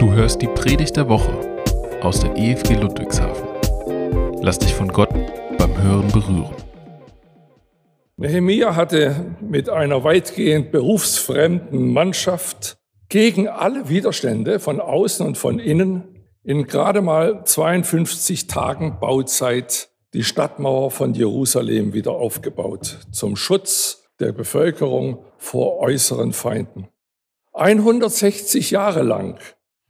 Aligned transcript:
Du 0.00 0.14
hörst 0.14 0.40
die 0.40 0.46
Predigt 0.46 0.96
der 0.96 1.10
Woche 1.10 1.30
aus 2.00 2.20
der 2.20 2.34
EFG 2.34 2.72
Ludwigshafen. 2.72 3.46
Lass 4.40 4.58
dich 4.58 4.74
von 4.74 4.88
Gott 4.88 5.10
beim 5.58 5.82
Hören 5.82 6.10
berühren. 6.10 6.54
Nehemia 8.16 8.74
hatte 8.76 9.36
mit 9.42 9.68
einer 9.68 10.02
weitgehend 10.02 10.72
berufsfremden 10.72 11.92
Mannschaft 11.92 12.78
gegen 13.10 13.46
alle 13.46 13.90
Widerstände 13.90 14.58
von 14.58 14.80
außen 14.80 15.26
und 15.26 15.36
von 15.36 15.58
innen 15.58 16.24
in 16.44 16.66
gerade 16.66 17.02
mal 17.02 17.44
52 17.44 18.46
Tagen 18.46 19.00
Bauzeit 19.00 19.90
die 20.14 20.24
Stadtmauer 20.24 20.92
von 20.92 21.12
Jerusalem 21.12 21.92
wieder 21.92 22.12
aufgebaut, 22.12 23.00
zum 23.12 23.36
Schutz 23.36 24.04
der 24.18 24.32
Bevölkerung 24.32 25.26
vor 25.36 25.78
äußeren 25.80 26.32
Feinden. 26.32 26.88
160 27.52 28.70
Jahre 28.70 29.02
lang 29.02 29.38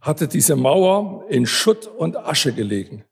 hatte 0.00 0.28
diese 0.28 0.56
Mauer 0.56 1.24
in 1.28 1.46
Schutt 1.46 1.86
und 1.86 2.16
Asche 2.16 2.52
gelegen. 2.52 3.04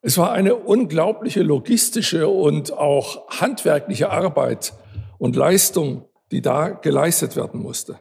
Es 0.00 0.18
war 0.18 0.32
eine 0.32 0.54
unglaubliche 0.54 1.42
logistische 1.42 2.28
und 2.28 2.72
auch 2.72 3.28
handwerkliche 3.28 4.10
Arbeit 4.10 4.72
und 5.18 5.36
Leistung, 5.36 6.08
die 6.30 6.42
da 6.42 6.68
geleistet 6.68 7.36
werden 7.36 7.60
musste. 7.60 8.00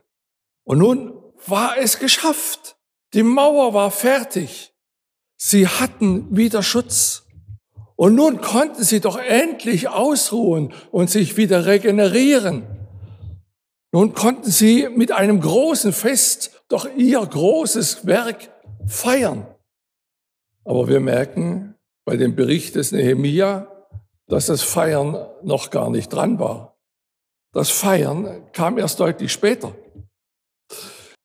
Und 0.63 0.79
nun 0.79 1.13
war 1.47 1.77
es 1.77 1.99
geschafft. 1.99 2.77
Die 3.13 3.23
Mauer 3.23 3.73
war 3.73 3.91
fertig. 3.91 4.73
Sie 5.37 5.67
hatten 5.67 6.35
wieder 6.35 6.63
Schutz. 6.63 7.23
Und 7.95 8.15
nun 8.15 8.41
konnten 8.41 8.83
sie 8.83 8.99
doch 8.99 9.17
endlich 9.17 9.87
ausruhen 9.89 10.73
und 10.91 11.09
sich 11.09 11.37
wieder 11.37 11.65
regenerieren. 11.65 12.63
Nun 13.91 14.13
konnten 14.13 14.51
sie 14.51 14.89
mit 14.89 15.11
einem 15.11 15.39
großen 15.39 15.93
Fest 15.93 16.54
doch 16.67 16.87
ihr 16.95 17.25
großes 17.25 18.05
Werk 18.05 18.49
feiern. 18.87 19.45
Aber 20.63 20.87
wir 20.87 20.99
merken 20.99 21.75
bei 22.05 22.17
dem 22.17 22.35
Bericht 22.35 22.75
des 22.75 22.91
Nehemia, 22.91 23.67
dass 24.27 24.47
das 24.47 24.63
Feiern 24.63 25.27
noch 25.43 25.69
gar 25.69 25.89
nicht 25.89 26.09
dran 26.09 26.39
war. 26.39 26.77
Das 27.53 27.69
Feiern 27.69 28.51
kam 28.51 28.77
erst 28.77 28.99
deutlich 28.99 29.31
später. 29.31 29.75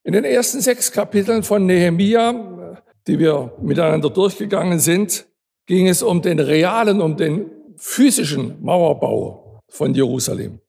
In 0.04 0.12
den 0.12 0.24
ersten 0.24 0.60
sechs 0.60 0.92
Kapiteln 0.92 1.42
von 1.42 1.66
Nehemia, 1.66 2.82
die 3.06 3.18
wir 3.18 3.52
miteinander 3.60 4.10
durchgegangen 4.10 4.78
sind, 4.78 5.26
ging 5.66 5.88
es 5.88 6.02
um 6.02 6.22
den 6.22 6.38
realen, 6.38 7.00
um 7.00 7.16
den 7.16 7.50
physischen 7.76 8.62
Mauerbau 8.62 9.60
von 9.68 9.94
Jerusalem. 9.94 10.60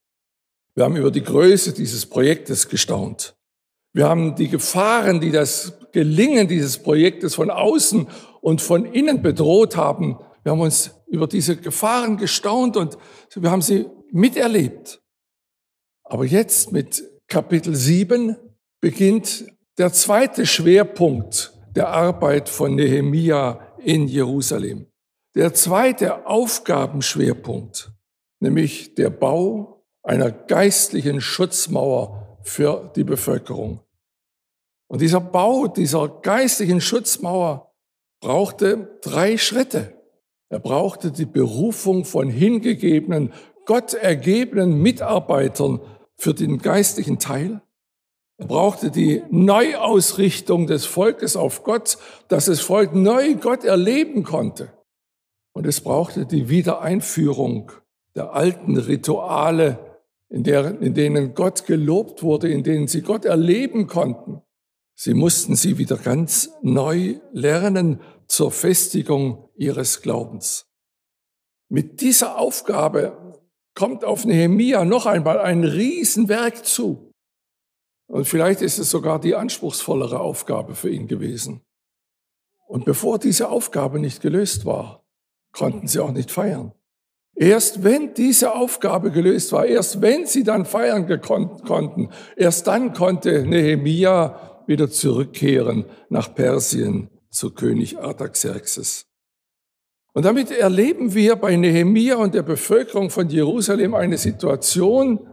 Wir 0.75 0.85
haben 0.85 0.95
über 0.95 1.11
die 1.11 1.23
Größe 1.23 1.73
dieses 1.73 2.05
Projektes 2.05 2.69
gestaunt. 2.69 3.35
Wir 3.93 4.07
haben 4.07 4.35
die 4.35 4.47
Gefahren, 4.47 5.19
die 5.19 5.31
das 5.31 5.77
Gelingen 5.91 6.47
dieses 6.47 6.77
Projektes 6.77 7.35
von 7.35 7.49
außen 7.49 8.07
und 8.41 8.61
von 8.61 8.85
innen 8.85 9.21
bedroht 9.21 9.75
haben. 9.75 10.17
Wir 10.43 10.53
haben 10.53 10.61
uns 10.61 10.91
über 11.07 11.27
diese 11.27 11.57
Gefahren 11.57 12.17
gestaunt 12.17 12.77
und 12.77 12.97
wir 13.35 13.51
haben 13.51 13.61
sie 13.61 13.87
miterlebt. 14.11 15.01
Aber 16.03 16.25
jetzt 16.25 16.71
mit 16.71 17.03
Kapitel 17.27 17.75
7 17.75 18.37
beginnt 18.79 19.45
der 19.77 19.91
zweite 19.93 20.45
Schwerpunkt 20.45 21.53
der 21.75 21.89
Arbeit 21.89 22.49
von 22.49 22.75
Nehemia 22.75 23.59
in 23.79 24.07
Jerusalem. 24.07 24.87
Der 25.35 25.53
zweite 25.53 26.25
Aufgabenschwerpunkt, 26.27 27.91
nämlich 28.41 28.95
der 28.95 29.09
Bau 29.09 29.85
einer 30.03 30.31
geistlichen 30.31 31.21
Schutzmauer 31.21 32.20
für 32.43 32.91
die 32.95 33.03
Bevölkerung. 33.03 33.81
Und 34.87 35.01
dieser 35.01 35.21
Bau 35.21 35.67
dieser 35.67 36.09
geistlichen 36.09 36.81
Schutzmauer 36.81 37.71
brauchte 38.21 38.99
drei 39.01 39.37
Schritte. 39.37 39.93
Er 40.49 40.59
brauchte 40.59 41.11
die 41.11 41.25
Berufung 41.25 42.03
von 42.03 42.29
hingegebenen, 42.29 43.33
Gott 43.65 43.93
ergebenen 43.93 44.81
Mitarbeitern 44.81 45.79
für 46.17 46.33
den 46.33 46.57
geistlichen 46.57 47.19
Teil. 47.19 47.61
Er 48.37 48.47
brauchte 48.47 48.91
die 48.91 49.23
Neuausrichtung 49.29 50.67
des 50.67 50.85
Volkes 50.85 51.35
auf 51.37 51.63
Gott, 51.63 51.97
dass 52.27 52.45
das 52.45 52.59
Volk 52.59 52.93
neu 52.93 53.35
Gott 53.35 53.63
erleben 53.63 54.23
konnte. 54.23 54.73
Und 55.53 55.65
es 55.67 55.81
brauchte 55.81 56.25
die 56.25 56.49
Wiedereinführung 56.49 57.71
der 58.15 58.33
alten 58.33 58.77
Rituale 58.77 59.90
in, 60.31 60.43
der, 60.43 60.79
in 60.81 60.93
denen 60.93 61.33
Gott 61.33 61.65
gelobt 61.65 62.23
wurde, 62.23 62.49
in 62.49 62.63
denen 62.63 62.87
sie 62.87 63.01
Gott 63.01 63.25
erleben 63.25 63.87
konnten. 63.87 64.41
Sie 64.95 65.13
mussten 65.13 65.55
sie 65.55 65.77
wieder 65.77 65.97
ganz 65.97 66.51
neu 66.61 67.19
lernen 67.33 67.99
zur 68.27 68.51
Festigung 68.51 69.49
ihres 69.55 70.01
Glaubens. 70.01 70.67
Mit 71.69 72.01
dieser 72.01 72.37
Aufgabe 72.37 73.41
kommt 73.75 74.05
auf 74.05 74.25
Nehemia 74.25 74.85
noch 74.85 75.05
einmal 75.05 75.39
ein 75.39 75.63
Riesenwerk 75.63 76.65
zu. 76.65 77.13
Und 78.07 78.25
vielleicht 78.25 78.61
ist 78.61 78.77
es 78.77 78.89
sogar 78.89 79.19
die 79.19 79.35
anspruchsvollere 79.35 80.19
Aufgabe 80.19 80.75
für 80.75 80.89
ihn 80.89 81.07
gewesen. 81.07 81.61
Und 82.67 82.85
bevor 82.85 83.19
diese 83.19 83.49
Aufgabe 83.49 83.99
nicht 83.99 84.21
gelöst 84.21 84.65
war, 84.65 85.05
konnten 85.51 85.87
sie 85.87 85.99
auch 85.99 86.11
nicht 86.11 86.31
feiern. 86.31 86.73
Erst 87.35 87.83
wenn 87.83 88.13
diese 88.13 88.53
Aufgabe 88.53 89.11
gelöst 89.11 89.51
war, 89.51 89.65
erst 89.65 90.01
wenn 90.01 90.25
sie 90.25 90.43
dann 90.43 90.65
feiern 90.65 91.07
konnten, 91.21 92.09
erst 92.35 92.67
dann 92.67 92.93
konnte 92.93 93.45
Nehemia 93.45 94.63
wieder 94.67 94.89
zurückkehren 94.89 95.85
nach 96.09 96.35
Persien 96.35 97.09
zu 97.29 97.51
König 97.51 97.97
Artaxerxes. 97.99 99.07
Und 100.13 100.25
damit 100.25 100.51
erleben 100.51 101.13
wir 101.13 101.37
bei 101.37 101.55
Nehemia 101.55 102.17
und 102.17 102.33
der 102.33 102.43
Bevölkerung 102.43 103.09
von 103.09 103.29
Jerusalem 103.29 103.95
eine 103.95 104.17
Situation, 104.17 105.25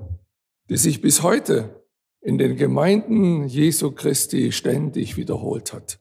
die 0.71 0.77
sich 0.77 1.01
bis 1.01 1.23
heute 1.23 1.85
in 2.21 2.39
den 2.39 2.57
Gemeinden 2.57 3.47
Jesu 3.49 3.91
Christi 3.91 4.53
ständig 4.53 5.17
wiederholt 5.17 5.73
hat. 5.73 5.99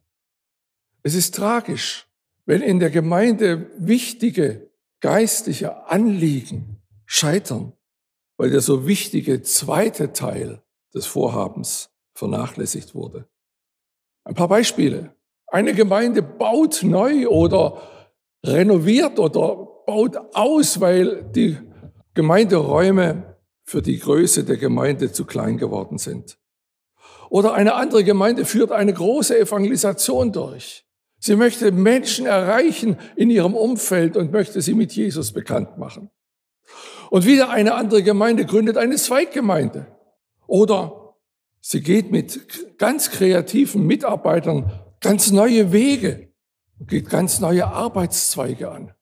Es 1.03 1.15
ist 1.15 1.35
tragisch, 1.35 2.07
wenn 2.45 2.61
in 2.61 2.79
der 2.79 2.89
Gemeinde 2.89 3.71
wichtige 3.77 4.66
geistliche 5.01 5.87
Anliegen 5.87 6.81
scheitern, 7.05 7.73
weil 8.37 8.49
der 8.49 8.61
so 8.61 8.87
wichtige 8.87 9.41
zweite 9.41 10.13
Teil 10.13 10.61
des 10.93 11.05
Vorhabens 11.05 11.89
vernachlässigt 12.13 12.95
wurde. 12.95 13.27
Ein 14.23 14.35
paar 14.35 14.47
Beispiele. 14.47 15.15
Eine 15.47 15.73
Gemeinde 15.73 16.21
baut 16.21 16.83
neu 16.83 17.27
oder 17.27 17.81
renoviert 18.45 19.19
oder 19.19 19.55
baut 19.85 20.17
aus, 20.33 20.81
weil 20.81 21.23
die 21.23 21.57
Gemeinderäume 22.13 23.37
für 23.63 23.81
die 23.81 23.99
Größe 23.99 24.43
der 24.43 24.57
Gemeinde 24.57 25.11
zu 25.11 25.25
klein 25.25 25.57
geworden 25.57 25.97
sind. 25.97 26.39
Oder 27.29 27.53
eine 27.53 27.75
andere 27.75 28.03
Gemeinde 28.03 28.45
führt 28.45 28.71
eine 28.71 28.93
große 28.93 29.37
Evangelisation 29.37 30.31
durch. 30.31 30.86
Sie 31.19 31.35
möchte 31.35 31.71
Menschen 31.71 32.25
erreichen 32.25 32.97
in 33.15 33.29
ihrem 33.29 33.55
Umfeld 33.55 34.17
und 34.17 34.31
möchte 34.31 34.61
sie 34.61 34.73
mit 34.73 34.93
Jesus 34.93 35.31
bekannt 35.31 35.77
machen. 35.77 36.09
Und 37.09 37.25
wieder 37.25 37.49
eine 37.49 37.75
andere 37.75 38.03
Gemeinde 38.03 38.45
gründet 38.45 38.77
eine 38.77 38.95
Zweiggemeinde. 38.95 39.87
Oder 40.45 41.15
sie 41.61 41.81
geht 41.81 42.11
mit 42.11 42.77
ganz 42.77 43.11
kreativen 43.11 43.85
Mitarbeitern 43.87 44.71
ganz 44.99 45.31
neue 45.31 45.71
Wege 45.71 46.33
und 46.79 46.89
geht 46.89 47.09
ganz 47.09 47.39
neue 47.39 47.67
Arbeitszweige 47.67 48.71
an. 48.71 48.93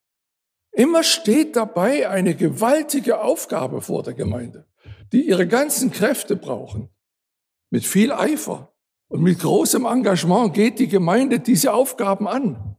Immer 0.72 1.03
steht 1.03 1.56
dabei 1.56 2.09
eine 2.09 2.36
gewaltige 2.36 3.22
Aufgabe 3.22 3.82
vor 3.82 4.03
der 4.03 4.14
Gemeinde, 4.14 4.68
die 5.14 5.28
ihre 5.28 5.47
ganzen 5.47 5.92
Kräfte 5.92 6.36
brauchen, 6.36 6.90
mit 7.70 7.86
viel 7.86 8.12
Eifer. 8.12 8.75
Und 9.08 9.22
mit 9.22 9.40
großem 9.40 9.86
Engagement 9.86 10.53
geht 10.53 10.79
die 10.79 10.88
Gemeinde 10.88 11.40
diese 11.40 11.74
Aufgaben 11.74 12.28
an. 12.28 12.76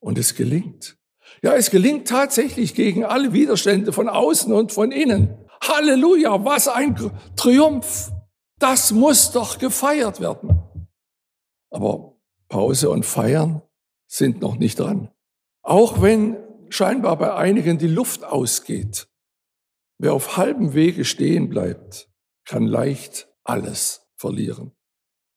Und 0.00 0.18
es 0.18 0.34
gelingt. 0.34 0.96
Ja, 1.42 1.54
es 1.54 1.70
gelingt 1.70 2.08
tatsächlich 2.08 2.74
gegen 2.74 3.04
alle 3.04 3.32
Widerstände 3.32 3.92
von 3.92 4.08
außen 4.08 4.52
und 4.52 4.72
von 4.72 4.92
innen. 4.92 5.36
Halleluja, 5.62 6.44
was 6.44 6.68
ein 6.68 6.94
Triumph. 7.36 8.12
Das 8.58 8.92
muss 8.92 9.32
doch 9.32 9.58
gefeiert 9.58 10.20
werden. 10.20 10.88
Aber 11.70 12.16
Pause 12.48 12.90
und 12.90 13.04
Feiern 13.04 13.62
sind 14.06 14.40
noch 14.40 14.56
nicht 14.56 14.78
dran. 14.78 15.10
Auch 15.62 16.00
wenn 16.02 16.36
scheinbar 16.68 17.16
bei 17.16 17.34
einigen 17.34 17.78
die 17.78 17.88
Luft 17.88 18.24
ausgeht. 18.24 19.08
Wer 19.98 20.12
auf 20.12 20.36
halbem 20.36 20.74
Wege 20.74 21.04
stehen 21.04 21.48
bleibt, 21.48 22.08
kann 22.44 22.66
leicht 22.66 23.28
alles 23.44 24.06
verlieren. 24.16 24.72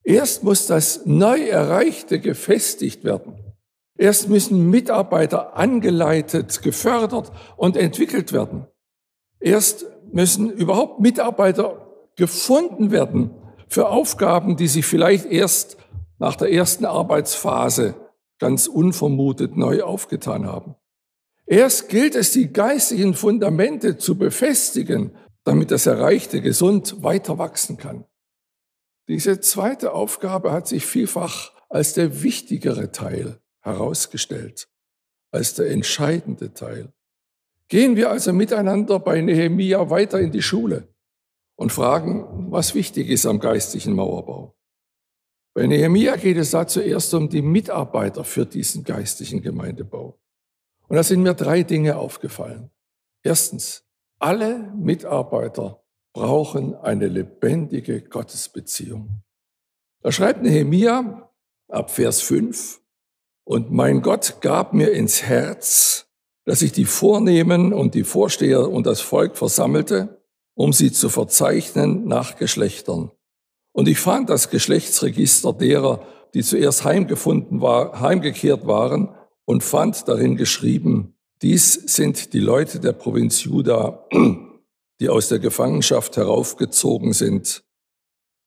Erst 0.08 0.46
muss 0.46 0.68
das 0.68 1.02
neu 1.06 1.50
Erreichte 1.50 2.22
gefestigt 2.22 3.04
werden. 3.04 3.34
Erst 3.98 4.30
müssen 4.30 4.70
Mitarbeiter 4.70 5.58
angeleitet, 5.58 6.62
gefördert 6.62 7.30
und 7.58 7.76
entwickelt 7.76 8.32
werden. 8.32 8.68
Erst 9.42 9.86
müssen 10.10 10.50
überhaupt 10.50 11.02
Mitarbeiter 11.02 11.86
gefunden 12.16 12.92
werden 12.92 13.32
für 13.68 13.90
Aufgaben, 13.90 14.56
die 14.56 14.70
sich 14.70 14.86
vielleicht 14.86 15.26
erst 15.26 15.76
nach 16.20 16.38
der 16.38 16.54
ersten 16.54 16.86
Arbeitsphase 16.86 17.96
ganz 18.40 18.68
unvermutet 18.68 19.58
neu 19.58 19.84
aufgetan 19.84 20.46
haben. 20.46 20.76
Erst 21.46 21.90
gilt 21.90 22.16
es, 22.16 22.32
die 22.32 22.54
geistigen 22.54 23.14
Fundamente 23.14 23.98
zu 23.98 24.18
befestigen, 24.18 25.18
damit 25.44 25.70
das 25.70 25.86
Erreichte 25.86 26.42
gesund 26.42 27.04
weiter 27.04 27.38
wachsen 27.38 27.76
kann. 27.76 28.06
Diese 29.08 29.40
zweite 29.40 29.94
Aufgabe 29.94 30.52
hat 30.52 30.68
sich 30.68 30.86
vielfach 30.86 31.54
als 31.70 31.94
der 31.94 32.24
wichtigere 32.24 32.92
Teil 32.92 33.40
herausgestellt, 33.62 34.68
als 35.32 35.54
der 35.54 35.70
entscheidende 35.72 36.54
Teil. 36.54 36.94
Gehen 37.70 37.96
wir 37.96 38.10
also 38.10 38.34
miteinander 38.34 39.00
bei 39.00 39.22
Nehemia 39.22 39.90
weiter 39.90 40.20
in 40.20 40.32
die 40.32 40.42
Schule 40.42 40.88
und 41.56 41.72
fragen, 41.72 42.52
was 42.52 42.76
wichtig 42.76 43.10
ist 43.10 43.26
am 43.26 43.40
geistlichen 43.40 43.94
Mauerbau. 43.94 44.58
Bei 45.54 45.66
Nehemia 45.66 46.16
geht 46.18 46.38
es 46.38 46.52
da 46.52 46.68
zuerst 46.68 47.14
um 47.14 47.30
die 47.30 47.42
Mitarbeiter 47.42 48.24
für 48.24 48.46
diesen 48.46 48.84
geistlichen 48.84 49.42
Gemeindebau. 49.42 50.20
Und 50.88 50.96
da 50.96 51.04
sind 51.04 51.24
mir 51.24 51.34
drei 51.34 51.64
Dinge 51.64 51.98
aufgefallen. 51.98 52.70
Erstens, 53.24 53.84
alle 54.20 54.72
Mitarbeiter 54.76 55.84
brauchen 56.18 56.74
eine 56.74 57.08
lebendige 57.08 58.02
Gottesbeziehung. 58.02 59.22
Da 60.02 60.12
schreibt 60.12 60.42
Nehemia 60.42 61.30
ab 61.68 61.92
Vers 61.92 62.22
5, 62.22 62.82
und 63.44 63.72
mein 63.72 64.02
Gott 64.02 64.38
gab 64.42 64.74
mir 64.74 64.92
ins 64.94 65.22
Herz, 65.22 66.08
dass 66.44 66.64
ich 66.64 66.72
die 66.72 66.86
Vornehmen 66.86 67.72
und 67.72 67.94
die 67.94 68.04
Vorsteher 68.04 68.68
und 68.68 68.88
das 68.88 69.00
Volk 69.00 69.38
versammelte, 69.38 70.24
um 70.56 70.74
sie 70.74 70.92
zu 70.92 71.10
verzeichnen 71.10 72.08
nach 72.08 72.36
Geschlechtern. 72.36 73.12
Und 73.72 73.88
ich 73.88 74.00
fand 74.00 74.32
das 74.32 74.50
Geschlechtsregister 74.50 75.54
derer, 75.54 76.04
die 76.34 76.42
zuerst 76.42 76.84
heimgefunden 76.84 77.62
war, 77.62 78.02
heimgekehrt 78.02 78.66
waren, 78.66 79.14
und 79.46 79.64
fand 79.64 80.08
darin 80.08 80.36
geschrieben, 80.36 81.16
dies 81.44 81.74
sind 81.74 82.34
die 82.34 82.40
Leute 82.40 82.80
der 82.80 82.94
Provinz 82.94 83.44
Juda, 83.44 84.08
die 85.00 85.10
aus 85.10 85.30
der 85.30 85.40
Gefangenschaft 85.40 86.18
heraufgezogen 86.18 87.14
sind, 87.14 87.64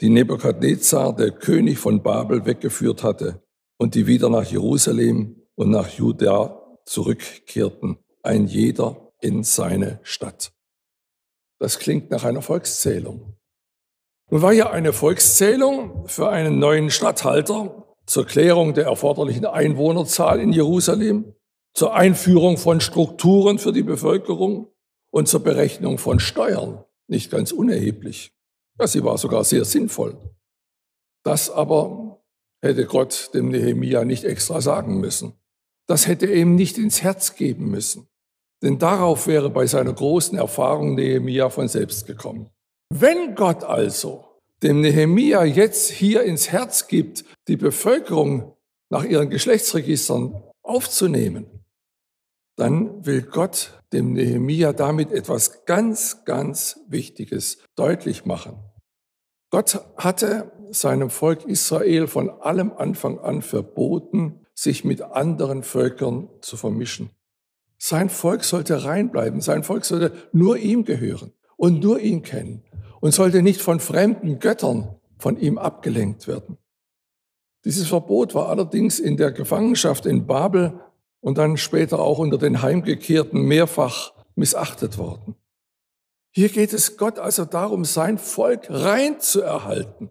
die 0.00 0.08
Nebukadnezar, 0.08 1.14
der 1.14 1.30
König 1.30 1.78
von 1.78 2.02
Babel, 2.02 2.46
weggeführt 2.46 3.02
hatte 3.02 3.42
und 3.78 3.94
die 3.94 4.06
wieder 4.06 4.30
nach 4.30 4.44
Jerusalem 4.44 5.42
und 5.54 5.70
nach 5.70 5.88
Juda 5.88 6.78
zurückkehrten, 6.86 7.98
ein 8.22 8.46
jeder 8.46 9.12
in 9.20 9.44
seine 9.44 10.00
Stadt. 10.02 10.52
Das 11.58 11.78
klingt 11.78 12.10
nach 12.10 12.24
einer 12.24 12.42
Volkszählung. 12.42 13.36
Nun 14.30 14.42
war 14.42 14.52
ja 14.52 14.70
eine 14.70 14.92
Volkszählung 14.92 16.06
für 16.06 16.30
einen 16.30 16.58
neuen 16.58 16.90
Statthalter 16.90 17.86
zur 18.06 18.26
Klärung 18.26 18.74
der 18.74 18.86
erforderlichen 18.86 19.44
Einwohnerzahl 19.44 20.40
in 20.40 20.52
Jerusalem, 20.52 21.34
zur 21.74 21.94
Einführung 21.94 22.56
von 22.56 22.80
Strukturen 22.80 23.58
für 23.58 23.72
die 23.72 23.82
Bevölkerung 23.82 24.68
und 25.10 25.28
zur 25.28 25.42
Berechnung 25.42 25.98
von 25.98 26.20
Steuern. 26.20 26.84
Nicht 27.08 27.30
ganz 27.30 27.52
unerheblich. 27.52 28.32
Ja, 28.78 28.86
sie 28.86 29.04
war 29.04 29.18
sogar 29.18 29.44
sehr 29.44 29.64
sinnvoll. 29.64 30.16
Das 31.24 31.50
aber 31.50 32.22
hätte 32.62 32.86
Gott 32.86 33.30
dem 33.34 33.48
Nehemia 33.48 34.04
nicht 34.04 34.24
extra 34.24 34.60
sagen 34.60 35.00
müssen. 35.00 35.34
Das 35.86 36.06
hätte 36.06 36.26
er 36.26 36.36
ihm 36.36 36.54
nicht 36.54 36.78
ins 36.78 37.02
Herz 37.02 37.34
geben 37.34 37.70
müssen. 37.70 38.08
Denn 38.62 38.78
darauf 38.78 39.26
wäre 39.26 39.50
bei 39.50 39.66
seiner 39.66 39.92
großen 39.92 40.38
Erfahrung 40.38 40.94
Nehemia 40.94 41.50
von 41.50 41.68
selbst 41.68 42.06
gekommen. 42.06 42.50
Wenn 42.90 43.34
Gott 43.34 43.64
also 43.64 44.24
dem 44.62 44.82
Nehemia 44.82 45.44
jetzt 45.44 45.90
hier 45.90 46.22
ins 46.22 46.52
Herz 46.52 46.86
gibt, 46.86 47.24
die 47.48 47.56
Bevölkerung 47.56 48.54
nach 48.90 49.04
ihren 49.04 49.30
Geschlechtsregistern 49.30 50.42
aufzunehmen, 50.62 51.46
dann 52.56 53.06
will 53.06 53.22
Gott 53.22 53.79
dem 53.92 54.12
Nehemia 54.12 54.72
damit 54.72 55.12
etwas 55.12 55.64
ganz, 55.64 56.24
ganz 56.24 56.80
Wichtiges 56.88 57.58
deutlich 57.74 58.24
machen. 58.24 58.58
Gott 59.50 59.80
hatte 59.96 60.52
seinem 60.70 61.10
Volk 61.10 61.44
Israel 61.44 62.06
von 62.06 62.30
allem 62.30 62.72
Anfang 62.72 63.18
an 63.18 63.42
verboten, 63.42 64.46
sich 64.54 64.84
mit 64.84 65.02
anderen 65.02 65.62
Völkern 65.62 66.28
zu 66.40 66.56
vermischen. 66.56 67.10
Sein 67.78 68.10
Volk 68.10 68.44
sollte 68.44 68.84
rein 68.84 69.10
bleiben, 69.10 69.40
sein 69.40 69.64
Volk 69.64 69.84
sollte 69.84 70.12
nur 70.32 70.58
ihm 70.58 70.84
gehören 70.84 71.32
und 71.56 71.82
nur 71.82 71.98
ihn 71.98 72.22
kennen 72.22 72.62
und 73.00 73.12
sollte 73.12 73.42
nicht 73.42 73.60
von 73.60 73.80
fremden 73.80 74.38
Göttern 74.38 75.00
von 75.18 75.36
ihm 75.38 75.58
abgelenkt 75.58 76.28
werden. 76.28 76.58
Dieses 77.64 77.88
Verbot 77.88 78.34
war 78.34 78.48
allerdings 78.48 78.98
in 78.98 79.16
der 79.16 79.32
Gefangenschaft 79.32 80.06
in 80.06 80.26
Babel 80.26 80.80
und 81.20 81.38
dann 81.38 81.56
später 81.56 81.98
auch 81.98 82.18
unter 82.18 82.38
den 82.38 82.62
Heimgekehrten 82.62 83.42
mehrfach 83.42 84.12
missachtet 84.34 84.98
worden. 84.98 85.36
Hier 86.32 86.48
geht 86.48 86.72
es 86.72 86.96
Gott 86.96 87.18
also 87.18 87.44
darum, 87.44 87.84
sein 87.84 88.18
Volk 88.18 88.66
rein 88.70 89.20
zu 89.20 89.42
erhalten 89.42 90.10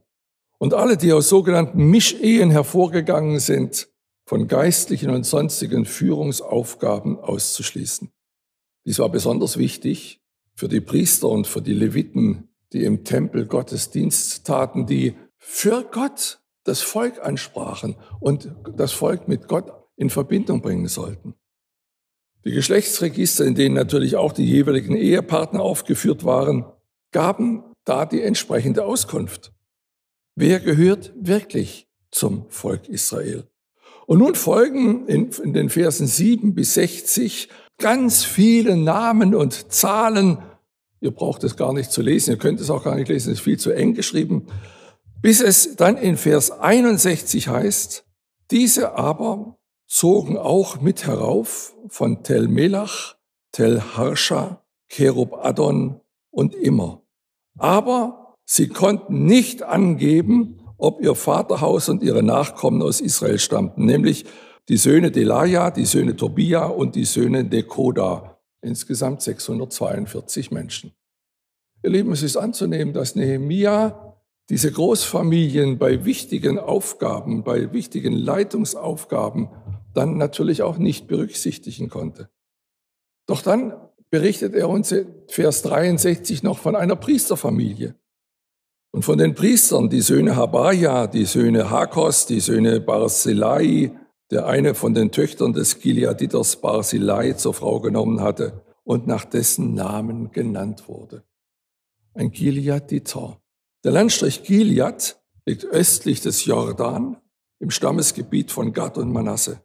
und 0.58 0.74
alle, 0.74 0.98
die 0.98 1.14
aus 1.14 1.30
sogenannten 1.30 1.86
Mischehen 1.86 2.52
hervorgegangen 2.52 3.40
sind, 3.40 3.88
von 4.26 4.48
geistlichen 4.48 5.10
und 5.10 5.26
sonstigen 5.26 5.86
Führungsaufgaben 5.86 7.18
auszuschließen. 7.18 8.12
Dies 8.86 9.00
war 9.00 9.10
besonders 9.10 9.58
wichtig 9.58 10.22
für 10.54 10.68
die 10.68 10.82
Priester 10.82 11.30
und 11.30 11.48
für 11.48 11.62
die 11.62 11.74
Leviten, 11.74 12.50
die 12.74 12.84
im 12.84 13.04
Tempel 13.04 13.48
Gottesdienst 13.48 14.46
taten, 14.46 14.86
die 14.86 15.16
für 15.38 15.84
Gott 15.84 16.42
das 16.64 16.82
Volk 16.82 17.20
ansprachen 17.26 17.96
und 18.20 18.54
das 18.76 18.92
Volk 18.92 19.28
mit 19.28 19.48
Gott 19.48 19.72
in 20.00 20.10
Verbindung 20.10 20.62
bringen 20.62 20.88
sollten. 20.88 21.36
Die 22.46 22.52
Geschlechtsregister, 22.52 23.46
in 23.46 23.56
denen 23.56 23.76
natürlich 23.76 24.16
auch 24.16 24.32
die 24.32 24.46
jeweiligen 24.46 24.96
Ehepartner 24.96 25.62
aufgeführt 25.62 26.24
waren, 26.24 26.66
gaben 27.12 27.64
da 27.84 28.06
die 28.06 28.22
entsprechende 28.22 28.86
Auskunft. 28.86 29.52
Wer 30.36 30.60
gehört 30.60 31.12
wirklich 31.20 31.88
zum 32.12 32.46
Volk 32.50 32.88
Israel? 32.88 33.48
Und 34.08 34.20
nun 34.20 34.36
folgen 34.36 35.06
in, 35.08 35.30
in 35.44 35.54
den 35.54 35.70
Versen 35.70 36.08
7 36.08 36.56
bis 36.56 36.76
60 36.76 37.50
ganz 37.78 38.24
viele 38.24 38.78
Namen 38.78 39.36
und 39.36 39.72
Zahlen 39.72 40.40
Ihr 41.02 41.12
braucht 41.12 41.44
es 41.44 41.56
gar 41.56 41.74
nicht 41.74 41.92
zu 41.92 42.02
lesen, 42.02 42.32
ihr 42.32 42.38
könnt 42.38 42.60
es 42.60 42.70
auch 42.70 42.84
gar 42.84 42.96
nicht 42.96 43.08
lesen, 43.08 43.32
es 43.32 43.40
ist 43.40 43.44
viel 43.44 43.58
zu 43.58 43.72
eng 43.72 43.94
geschrieben. 43.94 44.48
Bis 45.22 45.42
es 45.42 45.76
dann 45.76 45.98
in 45.98 46.18
Vers 46.18 46.52
61 46.52 47.48
heißt, 47.48 48.06
diese 48.52 48.96
aber 48.96 49.59
zogen 49.90 50.38
auch 50.38 50.80
mit 50.80 51.06
herauf 51.06 51.76
von 51.90 52.24
Tel 52.24 52.48
Melach, 52.48 53.16
Tel 53.52 53.82
Harsha, 53.82 54.64
Kerub 54.88 55.34
Adon 55.44 56.00
und 56.32 56.54
Immer. 56.56 57.02
Aber 57.58 58.36
sie 58.46 58.70
konnten 58.70 59.26
nicht 59.26 59.64
angeben, 59.64 60.62
ob 60.78 61.02
ihr 61.02 61.16
Vaterhaus 61.16 61.90
und 61.90 62.04
ihre 62.04 62.24
Nachkommen 62.24 62.82
aus 62.82 63.02
Israel 63.02 63.40
stammten, 63.40 63.86
nämlich 63.86 64.26
die 64.70 64.78
Söhne 64.78 65.12
Delaja, 65.12 65.72
die 65.72 65.86
Söhne 65.86 66.16
Tobia 66.16 66.66
und 66.66 66.96
die 66.96 67.06
Söhne 67.06 67.44
Nekoda, 67.44 68.40
Insgesamt 68.62 69.22
642 69.22 70.52
Menschen. 70.52 70.92
Ihr 71.82 71.92
Lieben, 71.92 72.12
es 72.12 72.24
ist 72.24 72.36
anzunehmen, 72.36 72.94
dass 72.94 73.16
Nehemia 73.16 74.18
diese 74.50 74.72
Großfamilien 74.72 75.78
bei 75.78 76.04
wichtigen 76.04 76.60
Aufgaben, 76.60 77.44
bei 77.44 77.72
wichtigen 77.72 78.14
Leitungsaufgaben 78.14 79.48
dann 79.94 80.18
natürlich 80.18 80.62
auch 80.62 80.78
nicht 80.78 81.08
berücksichtigen 81.08 81.90
konnte. 81.90 82.30
Doch 83.28 83.42
dann 83.42 83.74
berichtet 84.10 84.56
er 84.56 84.70
uns 84.70 84.92
in 84.92 85.08
Vers 85.28 85.62
63 85.64 86.44
noch 86.44 86.60
von 86.60 86.76
einer 86.76 86.96
Priesterfamilie. 86.96 87.96
Und 88.92 89.06
von 89.06 89.20
den 89.20 89.36
Priestern, 89.36 89.90
die 89.90 90.02
Söhne 90.02 90.36
Habaja, 90.36 91.06
die 91.06 91.26
Söhne 91.26 91.70
Hakos, 91.70 92.26
die 92.26 92.40
Söhne 92.40 92.80
Barzillai, 92.80 93.92
der 94.32 94.48
eine 94.48 94.74
von 94.74 94.94
den 94.94 95.12
Töchtern 95.12 95.54
des 95.54 95.80
Gileaditers 95.80 96.56
Barzillai 96.56 97.34
zur 97.34 97.54
Frau 97.54 97.80
genommen 97.82 98.22
hatte 98.22 98.64
und 98.84 99.06
nach 99.06 99.26
dessen 99.26 99.76
Namen 99.76 100.32
genannt 100.32 100.88
wurde. 100.88 101.24
Ein 102.16 102.32
Gileaditer. 102.32 103.40
Der 103.84 103.92
Landstrich 103.92 104.44
Gilead 104.44 105.18
liegt 105.46 105.66
östlich 105.66 106.22
des 106.22 106.46
Jordan 106.46 107.18
im 107.60 107.70
Stammesgebiet 107.70 108.52
von 108.52 108.74
Gad 108.74 108.98
und 108.98 109.12
Manasse. 109.12 109.62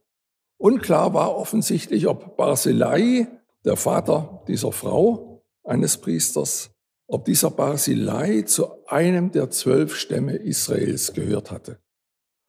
Unklar 0.59 1.15
war 1.15 1.37
offensichtlich, 1.37 2.07
ob 2.07 2.37
Barzillai, 2.37 3.27
der 3.65 3.77
Vater 3.77 4.43
dieser 4.49 4.73
Frau, 4.73 5.43
eines 5.65 5.99
Priesters, 5.99 6.71
ob 7.07 7.25
dieser 7.25 7.51
Barzillai 7.51 8.43
zu 8.43 8.87
einem 8.87 9.31
der 9.31 9.51
zwölf 9.51 9.97
Stämme 9.97 10.37
Israels 10.37 11.13
gehört 11.13 11.51
hatte. 11.51 11.79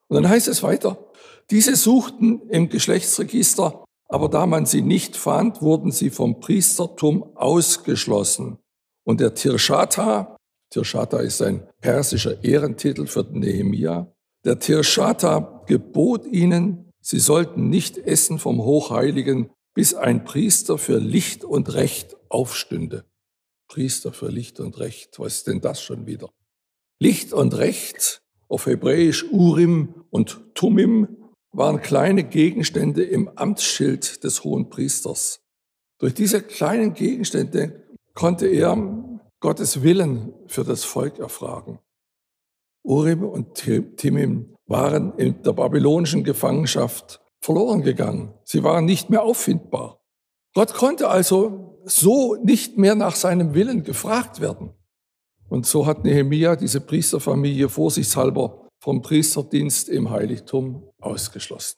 Und 0.08 0.16
dann 0.16 0.30
heißt 0.30 0.48
es 0.48 0.64
weiter, 0.64 0.98
diese 1.50 1.76
suchten 1.76 2.50
im 2.50 2.70
Geschlechtsregister, 2.70 3.84
aber 4.08 4.30
da 4.30 4.46
man 4.46 4.66
sie 4.66 4.82
nicht 4.82 5.16
fand, 5.16 5.62
wurden 5.62 5.92
sie 5.92 6.10
vom 6.10 6.40
Priestertum 6.40 7.36
ausgeschlossen. 7.36 8.60
Und 9.04 9.20
der 9.20 9.34
Tirschata, 9.34 10.38
Tirschata 10.72 11.20
ist 11.20 11.42
ein 11.42 11.68
persischer 11.82 12.44
Ehrentitel 12.44 13.08
für 13.08 13.26
Nehemia, 13.32 14.12
Der 14.44 14.60
Tirschata 14.60 15.64
gebot 15.66 16.28
ihnen, 16.28 16.85
sie 17.06 17.20
sollten 17.20 17.70
nicht 17.70 17.98
essen 17.98 18.40
vom 18.40 18.64
Hochheiligen, 18.64 19.52
bis 19.76 19.94
ein 19.94 20.26
Priester 20.26 20.78
für 20.78 20.98
Licht 20.98 21.44
und 21.44 21.74
Recht 21.74 22.18
aufstünde. 22.30 23.06
Priester 23.68 24.12
für 24.12 24.30
Licht 24.30 24.60
und 24.60 24.80
Recht, 24.80 25.20
was 25.20 25.38
ist 25.38 25.48
denn 25.48 25.62
das 25.62 25.82
schon 25.82 26.08
wieder? 26.08 26.32
Licht 27.00 27.34
und 27.34 27.56
Recht, 27.56 28.22
auf 28.48 28.66
Hebräisch 28.66 29.26
Urim 29.32 30.06
und 30.10 30.56
Tumim, 30.56 31.30
waren 31.52 31.82
kleine 31.82 32.24
Gegenstände 32.24 33.04
im 33.04 33.30
Amtsschild 33.38 34.24
des 34.24 34.44
hohen 34.44 34.70
Priesters. 34.70 35.42
Durch 36.00 36.14
diese 36.14 36.42
kleinen 36.42 36.94
Gegenstände 36.94 37.86
konnte 38.14 38.48
er 38.48 38.76
Gottes 39.40 39.84
Willen 39.84 40.34
für 40.48 40.64
das 40.64 40.84
Volk 40.84 41.20
erfragen. 41.20 41.80
Urim 42.84 43.24
und 43.24 43.54
Timim 43.98 44.55
waren 44.68 45.14
in 45.18 45.42
der 45.44 45.54
babylonischen 45.54 46.24
Gefangenschaft 46.24 47.22
verloren 47.42 47.84
gegangen. 47.84 48.34
Sie 48.44 48.64
waren 48.64 48.86
nicht 48.86 49.10
mehr 49.10 49.24
auffindbar. 49.24 50.02
Gott 50.54 50.74
konnte 50.74 51.10
also 51.10 51.80
so 51.86 52.36
nicht 52.36 52.78
mehr 52.78 52.96
nach 52.96 53.16
seinem 53.16 53.54
Willen 53.54 53.84
gefragt 53.84 54.42
werden. 54.42 54.74
Und 55.50 55.68
so 55.68 55.86
hat 55.86 56.04
Nehemia 56.04 56.56
diese 56.56 56.82
Priesterfamilie 56.82 57.70
vorsichtshalber 57.70 58.68
vom 58.80 59.02
Priesterdienst 59.02 59.90
im 59.90 60.10
Heiligtum 60.10 60.90
ausgeschlossen. 61.00 61.78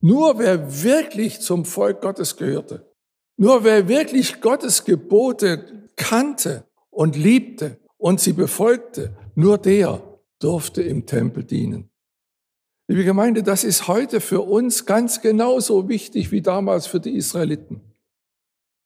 Nur 0.00 0.38
wer 0.38 0.82
wirklich 0.82 1.40
zum 1.40 1.64
Volk 1.64 2.00
Gottes 2.00 2.36
gehörte, 2.36 2.90
nur 3.36 3.64
wer 3.64 3.88
wirklich 3.88 4.40
Gottes 4.40 4.84
Gebote 4.84 5.88
kannte 5.96 6.64
und 6.90 7.16
liebte 7.16 7.78
und 7.98 8.20
sie 8.20 8.32
befolgte, 8.32 9.16
nur 9.34 9.58
der 9.58 10.02
durfte 10.38 10.82
im 10.82 11.06
Tempel 11.06 11.44
dienen. 11.44 11.91
Liebe 12.92 13.04
Gemeinde, 13.04 13.42
das 13.42 13.64
ist 13.64 13.88
heute 13.88 14.20
für 14.20 14.42
uns 14.42 14.84
ganz 14.84 15.22
genauso 15.22 15.88
wichtig 15.88 16.30
wie 16.30 16.42
damals 16.42 16.86
für 16.86 17.00
die 17.00 17.16
Israeliten. 17.16 17.80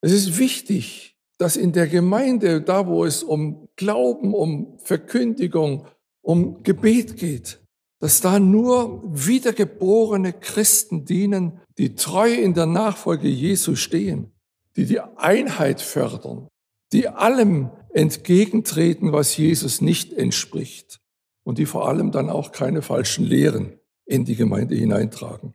Es 0.01 0.13
ist 0.13 0.39
wichtig, 0.39 1.17
dass 1.39 1.57
in 1.57 1.73
der 1.73 1.89
Gemeinde, 1.89 2.63
da 2.63 2.87
wo 2.87 3.05
es 3.05 3.25
um 3.25 3.69
Glauben, 3.75 4.33
um 4.33 4.79
Verkündigung, 4.79 5.89
um 6.23 6.63
Gebet 6.63 7.17
geht, 7.17 7.59
dass 7.99 8.21
da 8.21 8.39
nur 8.39 9.03
wiedergeborene 9.13 10.33
Christen 10.35 11.05
dienen, 11.05 11.61
die 11.77 11.97
treu 11.97 12.33
in 12.33 12.55
der 12.55 12.67
Nachfolge 12.67 13.27
Jesu 13.27 13.75
stehen, 13.75 14.31
die 14.77 14.87
die 14.87 15.01
Einheit 15.01 15.81
fördern, 15.81 16.47
die 16.93 17.09
allem 17.09 17.73
entgegentreten, 17.93 19.11
was 19.11 19.37
Jesus 19.37 19.81
nicht 19.81 20.13
entspricht 20.13 21.01
und 21.43 21.59
die 21.59 21.67
vor 21.67 21.89
allem 21.89 22.13
dann 22.13 22.31
auch 22.31 22.53
keine 22.53 22.83
falschen 22.83 23.25
Lehren 23.25 23.81
in 24.07 24.25
die 24.25 24.37
Gemeinde 24.37 24.75
hineintragen. 24.75 25.55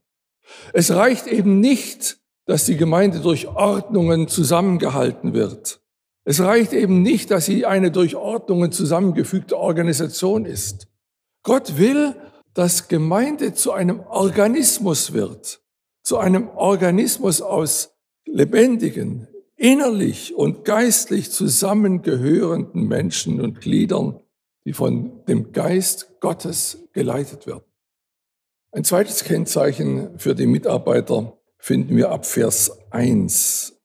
Es 0.73 0.91
reicht 0.91 1.27
eben 1.27 1.59
nicht, 1.59 2.19
dass 2.45 2.65
die 2.65 2.77
Gemeinde 2.77 3.19
durch 3.19 3.47
Ordnungen 3.47 4.27
zusammengehalten 4.27 5.33
wird. 5.33 5.81
Es 6.23 6.39
reicht 6.41 6.73
eben 6.73 7.01
nicht, 7.01 7.31
dass 7.31 7.45
sie 7.45 7.65
eine 7.65 7.91
durch 7.91 8.15
Ordnungen 8.15 8.71
zusammengefügte 8.71 9.57
Organisation 9.57 10.45
ist. 10.45 10.87
Gott 11.43 11.77
will, 11.77 12.15
dass 12.53 12.87
Gemeinde 12.87 13.53
zu 13.53 13.71
einem 13.71 14.01
Organismus 14.01 15.13
wird, 15.13 15.63
zu 16.03 16.17
einem 16.17 16.49
Organismus 16.49 17.41
aus 17.41 17.95
lebendigen, 18.25 19.27
innerlich 19.55 20.35
und 20.35 20.65
geistlich 20.65 21.31
zusammengehörenden 21.31 22.87
Menschen 22.87 23.41
und 23.41 23.61
Gliedern, 23.61 24.19
die 24.65 24.73
von 24.73 25.23
dem 25.25 25.51
Geist 25.53 26.19
Gottes 26.19 26.89
geleitet 26.93 27.47
werden. 27.47 27.70
Ein 28.73 28.85
zweites 28.85 29.25
Kennzeichen 29.25 30.17
für 30.17 30.33
die 30.33 30.45
Mitarbeiter 30.45 31.37
finden 31.57 31.97
wir 31.97 32.09
ab 32.09 32.25
Vers 32.25 32.71
1. 32.91 33.77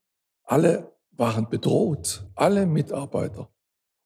Alle 0.45 0.93
waren 1.11 1.49
bedroht, 1.49 2.25
alle 2.35 2.65
Mitarbeiter 2.65 3.49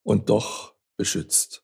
und 0.01 0.31
doch 0.31 0.73
beschützt. 0.97 1.63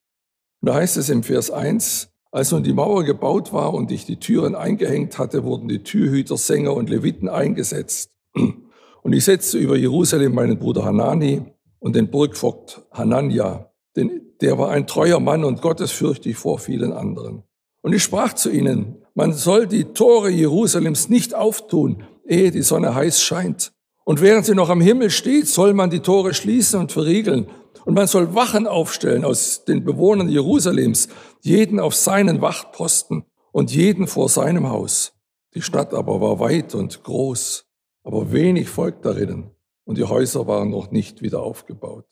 Und 0.61 0.69
da 0.69 0.75
heißt 0.75 0.97
es 0.97 1.09
im 1.09 1.23
Vers 1.23 1.49
1, 1.49 2.13
als 2.29 2.51
nun 2.51 2.61
die 2.61 2.73
Mauer 2.73 3.03
gebaut 3.05 3.51
war 3.53 3.73
und 3.73 3.91
ich 3.91 4.05
die 4.05 4.19
Türen 4.19 4.53
eingehängt 4.53 5.17
hatte, 5.17 5.43
wurden 5.43 5.67
die 5.67 5.81
Türhüter, 5.81 6.37
Sänger 6.37 6.75
und 6.75 6.91
Leviten 6.91 7.27
eingesetzt. 7.27 8.11
Und 8.35 9.13
ich 9.13 9.25
setzte 9.25 9.57
über 9.57 9.77
Jerusalem 9.77 10.35
meinen 10.35 10.59
Bruder 10.59 10.85
Hanani 10.85 11.43
und 11.79 11.95
den 11.95 12.11
Burgvogt 12.11 12.85
Hanania, 12.91 13.71
denn 13.95 14.35
der 14.41 14.59
war 14.59 14.69
ein 14.69 14.85
treuer 14.85 15.19
Mann 15.19 15.43
und 15.43 15.63
gottesfürchtig 15.63 16.35
vor 16.35 16.59
vielen 16.59 16.93
anderen. 16.93 17.41
Und 17.81 17.93
ich 17.93 18.03
sprach 18.03 18.33
zu 18.33 18.51
ihnen, 18.51 19.03
man 19.17 19.33
soll 19.33 19.65
die 19.65 19.85
Tore 19.85 20.29
Jerusalems 20.29 21.09
nicht 21.09 21.33
auftun, 21.33 22.03
ehe 22.23 22.51
die 22.51 22.61
Sonne 22.61 22.93
heiß 22.93 23.19
scheint. 23.23 23.73
Und 24.05 24.21
während 24.21 24.45
sie 24.45 24.53
noch 24.53 24.69
am 24.69 24.79
Himmel 24.79 25.09
steht, 25.09 25.47
soll 25.47 25.73
man 25.73 25.89
die 25.89 26.01
Tore 26.01 26.35
schließen 26.35 26.79
und 26.79 26.91
verriegeln. 26.91 27.47
Und 27.83 27.95
man 27.95 28.05
soll 28.05 28.35
Wachen 28.35 28.67
aufstellen 28.67 29.25
aus 29.25 29.65
den 29.65 29.83
Bewohnern 29.83 30.29
Jerusalems, 30.29 31.09
jeden 31.41 31.79
auf 31.79 31.95
seinen 31.95 32.41
Wachtposten 32.41 33.25
und 33.51 33.73
jeden 33.73 34.05
vor 34.05 34.29
seinem 34.29 34.69
Haus. 34.69 35.13
Die 35.55 35.63
Stadt 35.63 35.95
aber 35.95 36.21
war 36.21 36.39
weit 36.39 36.75
und 36.75 37.03
groß, 37.03 37.65
aber 38.03 38.31
wenig 38.31 38.69
Volk 38.69 39.01
darinnen, 39.01 39.49
und 39.83 39.97
die 39.97 40.03
Häuser 40.03 40.45
waren 40.45 40.69
noch 40.69 40.91
nicht 40.91 41.23
wieder 41.23 41.41
aufgebaut. 41.41 42.05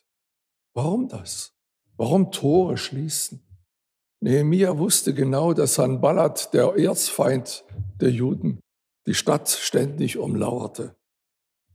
Warum 0.73 1.07
das? 1.07 1.53
Warum 1.97 2.31
Tore 2.31 2.77
schließen? 2.77 3.44
Nehemia 4.25 4.79
wusste 4.79 5.13
genau, 5.13 5.53
dass 5.53 5.75
Sanballat, 5.75 6.51
der 6.51 6.75
Erzfeind 6.79 7.63
der 8.01 8.09
Juden, 8.09 8.59
die 9.05 9.13
Stadt 9.13 9.47
ständig 9.49 10.17
umlauerte. 10.17 10.95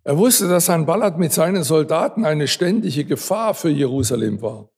Er 0.02 0.18
wusste, 0.18 0.48
dass 0.48 0.66
Sanballat 0.66 1.16
mit 1.16 1.32
seinen 1.32 1.62
Soldaten 1.62 2.24
eine 2.24 2.48
ständige 2.48 3.04
Gefahr 3.04 3.54
für 3.54 3.68
Jerusalem 3.68 4.42
war. 4.42 4.68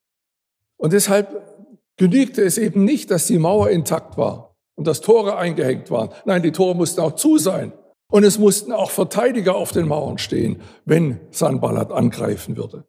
Und 0.77 0.93
deshalb 0.93 1.49
genügte 1.97 2.43
es 2.43 2.59
eben 2.59 2.85
nicht, 2.85 3.11
dass 3.11 3.27
die 3.27 3.39
Mauer 3.39 3.71
intakt 3.71 4.19
war 4.19 4.55
und 4.75 4.87
dass 4.87 5.01
Tore 5.01 5.39
eingehängt 5.39 5.91
waren. 5.91 6.11
Nein, 6.27 6.43
die 6.43 6.53
Tore 6.53 6.77
mussten 6.77 7.01
auch 7.01 7.13
zu 7.13 7.39
sein. 7.39 7.73
Und 8.11 8.25
es 8.25 8.39
mussten 8.39 8.73
auch 8.73 8.91
Verteidiger 8.91 9.55
auf 9.55 9.73
den 9.73 9.89
Mauern 9.89 10.19
stehen, 10.19 10.61
wenn 10.85 11.21
Sanballat 11.31 11.91
angreifen 11.91 12.59
würde. 12.59 12.85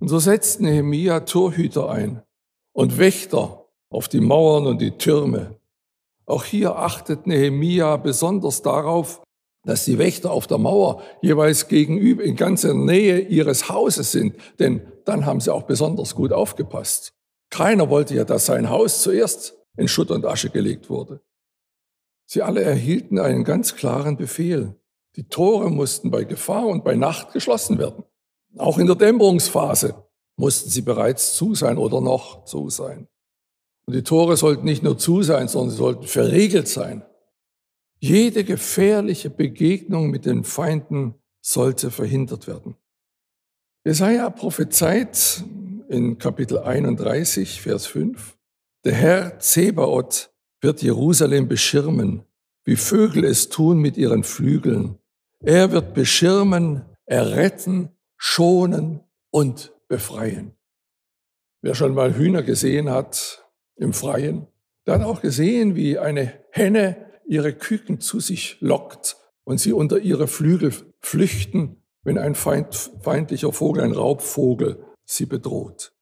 Und 0.00 0.08
so 0.08 0.18
setzte 0.18 0.62
Nehemia 0.62 1.20
Torhüter 1.20 1.90
ein 1.90 2.22
und 2.72 2.96
Wächter 2.96 3.67
auf 3.90 4.08
die 4.08 4.20
Mauern 4.20 4.66
und 4.66 4.80
die 4.80 4.92
Türme. 4.92 5.56
Auch 6.26 6.44
hier 6.44 6.76
achtet 6.76 7.26
Nehemia 7.26 7.96
besonders 7.96 8.62
darauf, 8.62 9.22
dass 9.64 9.84
die 9.84 9.98
Wächter 9.98 10.30
auf 10.30 10.46
der 10.46 10.58
Mauer 10.58 11.02
jeweils 11.20 11.68
gegenüber 11.68 12.22
in 12.22 12.36
ganzer 12.36 12.74
Nähe 12.74 13.20
ihres 13.20 13.68
Hauses 13.68 14.12
sind, 14.12 14.36
denn 14.58 14.82
dann 15.04 15.26
haben 15.26 15.40
sie 15.40 15.52
auch 15.52 15.64
besonders 15.64 16.14
gut 16.14 16.32
aufgepasst. 16.32 17.14
Keiner 17.50 17.88
wollte 17.88 18.14
ja, 18.14 18.24
dass 18.24 18.46
sein 18.46 18.70
Haus 18.70 19.02
zuerst 19.02 19.56
in 19.76 19.88
Schutt 19.88 20.10
und 20.10 20.26
Asche 20.26 20.50
gelegt 20.50 20.90
wurde. 20.90 21.20
Sie 22.26 22.42
alle 22.42 22.62
erhielten 22.62 23.18
einen 23.18 23.42
ganz 23.42 23.74
klaren 23.74 24.18
Befehl. 24.18 24.74
Die 25.16 25.28
Tore 25.28 25.70
mussten 25.70 26.10
bei 26.10 26.24
Gefahr 26.24 26.66
und 26.66 26.84
bei 26.84 26.94
Nacht 26.94 27.32
geschlossen 27.32 27.78
werden. 27.78 28.04
Auch 28.58 28.78
in 28.78 28.86
der 28.86 28.96
Dämmerungsphase 28.96 29.94
mussten 30.36 30.68
sie 30.68 30.82
bereits 30.82 31.34
zu 31.34 31.54
sein 31.54 31.78
oder 31.78 32.00
noch 32.00 32.44
zu 32.44 32.68
sein. 32.68 33.08
Und 33.88 33.94
die 33.94 34.02
Tore 34.02 34.36
sollten 34.36 34.66
nicht 34.66 34.82
nur 34.82 34.98
zu 34.98 35.22
sein, 35.22 35.48
sondern 35.48 35.70
sie 35.70 35.78
sollten 35.78 36.06
verriegelt 36.06 36.68
sein. 36.68 37.02
Jede 37.98 38.44
gefährliche 38.44 39.30
Begegnung 39.30 40.10
mit 40.10 40.26
den 40.26 40.44
Feinden 40.44 41.14
sollte 41.40 41.90
verhindert 41.90 42.46
werden. 42.46 42.76
Jesaja 43.86 44.28
prophezeit 44.28 45.42
in 45.88 46.18
Kapitel 46.18 46.58
31, 46.58 47.62
Vers 47.62 47.86
5, 47.86 48.36
der 48.84 48.92
Herr 48.92 49.38
Zebaoth 49.38 50.34
wird 50.60 50.82
Jerusalem 50.82 51.48
beschirmen, 51.48 52.24
wie 52.64 52.76
Vögel 52.76 53.24
es 53.24 53.48
tun 53.48 53.78
mit 53.78 53.96
ihren 53.96 54.22
Flügeln. 54.22 54.98
Er 55.40 55.72
wird 55.72 55.94
beschirmen, 55.94 56.84
erretten, 57.06 57.88
schonen 58.18 59.00
und 59.30 59.72
befreien. 59.88 60.52
Wer 61.62 61.74
schon 61.74 61.94
mal 61.94 62.14
Hühner 62.14 62.42
gesehen 62.42 62.90
hat, 62.90 63.47
im 63.78 63.92
Freien. 63.92 64.46
Hat 64.86 65.02
auch 65.02 65.20
gesehen, 65.20 65.76
wie 65.76 65.98
eine 65.98 66.32
Henne 66.50 66.96
ihre 67.26 67.52
Küken 67.52 68.00
zu 68.00 68.20
sich 68.20 68.56
lockt 68.60 69.16
und 69.44 69.58
sie 69.58 69.72
unter 69.72 69.98
ihre 69.98 70.28
Flügel 70.28 70.72
flüchten, 71.00 71.82
wenn 72.02 72.16
ein 72.16 72.34
feind, 72.34 72.90
feindlicher 73.02 73.52
Vogel, 73.52 73.84
ein 73.84 73.92
Raubvogel, 73.92 74.82
sie 75.04 75.26
bedroht. 75.26 75.92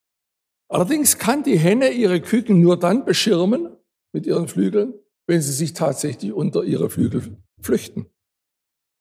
Allerdings 0.68 1.18
kann 1.18 1.42
die 1.42 1.58
Henne 1.58 1.90
ihre 1.90 2.20
Küken 2.20 2.60
nur 2.60 2.78
dann 2.78 3.04
beschirmen 3.04 3.76
mit 4.12 4.26
ihren 4.26 4.48
Flügeln, 4.48 4.94
wenn 5.26 5.42
sie 5.42 5.52
sich 5.52 5.72
tatsächlich 5.72 6.32
unter 6.32 6.64
ihre 6.64 6.90
Flügel 6.90 7.36
flüchten. 7.60 8.06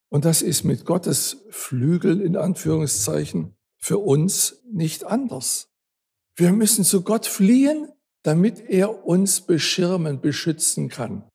Und 0.09 0.25
das 0.25 0.41
ist 0.41 0.63
mit 0.63 0.85
Gottes 0.85 1.45
Flügel 1.49 2.21
in 2.21 2.37
Anführungszeichen 2.37 3.55
für 3.77 3.99
uns 3.99 4.63
nicht 4.71 5.03
anders. 5.03 5.71
Wir 6.35 6.51
müssen 6.51 6.83
zu 6.83 7.01
Gott 7.03 7.25
fliehen, 7.25 7.89
damit 8.25 8.69
er 8.69 9.05
uns 9.05 9.41
beschirmen, 9.41 10.19
beschützen 10.19 10.89
kann. 10.89 11.29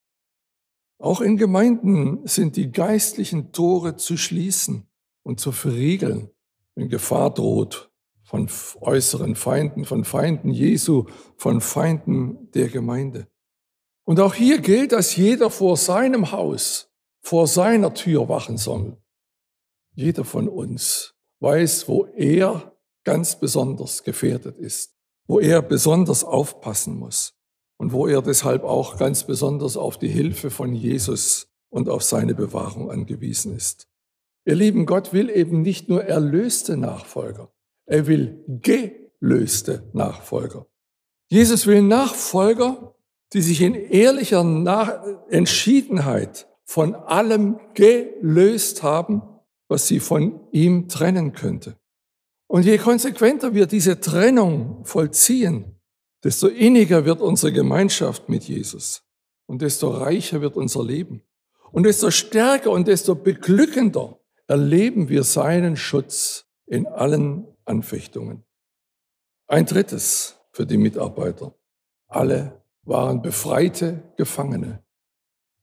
Auch 0.99 1.21
in 1.21 1.37
Gemeinden 1.37 2.27
sind 2.27 2.57
die 2.57 2.69
geistlichen 2.69 3.53
Tore 3.53 3.95
zu 3.95 4.17
schließen 4.17 4.87
und 5.23 5.39
zu 5.39 5.53
verriegeln, 5.53 6.29
wenn 6.75 6.89
Gefahr 6.89 7.33
droht 7.33 7.89
von 8.23 8.49
äußeren 8.81 9.35
Feinden, 9.35 9.85
von 9.85 10.03
Feinden 10.03 10.51
Jesu, 10.51 11.05
von 11.37 11.61
Feinden 11.61 12.51
der 12.51 12.67
Gemeinde. 12.67 13.27
Und 14.03 14.19
auch 14.19 14.33
hier 14.33 14.59
gilt, 14.59 14.91
dass 14.91 15.15
jeder 15.15 15.49
vor 15.49 15.77
seinem 15.77 16.33
Haus, 16.33 16.91
vor 17.21 17.47
seiner 17.47 17.93
Tür 17.93 18.27
wachen 18.27 18.57
soll. 18.57 18.97
Jeder 19.93 20.25
von 20.25 20.49
uns 20.49 21.15
weiß, 21.39 21.87
wo 21.87 22.05
er 22.17 22.75
ganz 23.05 23.39
besonders 23.39 24.03
gefährdet 24.03 24.57
ist, 24.57 24.90
wo 25.27 25.39
er 25.39 25.61
besonders 25.61 26.23
aufpassen 26.23 26.97
muss 26.97 27.33
und 27.77 27.91
wo 27.93 28.07
er 28.07 28.21
deshalb 28.21 28.63
auch 28.63 28.97
ganz 28.97 29.23
besonders 29.23 29.77
auf 29.77 29.97
die 29.97 30.09
Hilfe 30.09 30.49
von 30.49 30.73
Jesus 30.73 31.47
und 31.69 31.89
auf 31.89 32.03
seine 32.03 32.35
Bewahrung 32.35 32.91
angewiesen 32.91 33.55
ist. 33.55 33.87
Ihr 34.45 34.55
lieben, 34.55 34.85
Gott 34.85 35.13
will 35.13 35.29
eben 35.29 35.61
nicht 35.61 35.89
nur 35.89 36.03
erlöste 36.03 36.77
Nachfolger, 36.77 37.51
er 37.85 38.07
will 38.07 38.43
gelöste 38.47 39.89
Nachfolger. 39.93 40.67
Jesus 41.29 41.65
will 41.65 41.81
Nachfolger, 41.81 42.95
die 43.33 43.41
sich 43.41 43.61
in 43.61 43.75
ehrlicher 43.75 44.43
Nach 44.43 45.01
Entschiedenheit 45.29 46.47
von 46.65 46.95
allem 46.95 47.59
gelöst 47.73 48.83
haben, 48.83 49.21
was 49.67 49.87
sie 49.87 49.99
von 49.99 50.41
ihm 50.51 50.87
trennen 50.87 51.31
könnte. 51.31 51.77
Und 52.51 52.65
je 52.65 52.77
konsequenter 52.77 53.53
wir 53.53 53.65
diese 53.65 54.01
Trennung 54.01 54.83
vollziehen, 54.83 55.79
desto 56.21 56.49
inniger 56.49 57.05
wird 57.05 57.21
unsere 57.21 57.53
Gemeinschaft 57.53 58.27
mit 58.27 58.43
Jesus 58.43 59.03
und 59.45 59.61
desto 59.61 59.89
reicher 59.89 60.41
wird 60.41 60.57
unser 60.57 60.83
Leben. 60.83 61.23
Und 61.71 61.83
desto 61.83 62.11
stärker 62.11 62.71
und 62.71 62.89
desto 62.89 63.15
beglückender 63.15 64.19
erleben 64.47 65.07
wir 65.07 65.23
seinen 65.23 65.77
Schutz 65.77 66.45
in 66.65 66.87
allen 66.87 67.47
Anfechtungen. 67.63 68.43
Ein 69.47 69.65
drittes 69.65 70.35
für 70.51 70.65
die 70.65 70.77
Mitarbeiter. 70.77 71.55
Alle 72.09 72.61
waren 72.83 73.21
befreite 73.21 74.03
Gefangene. 74.17 74.83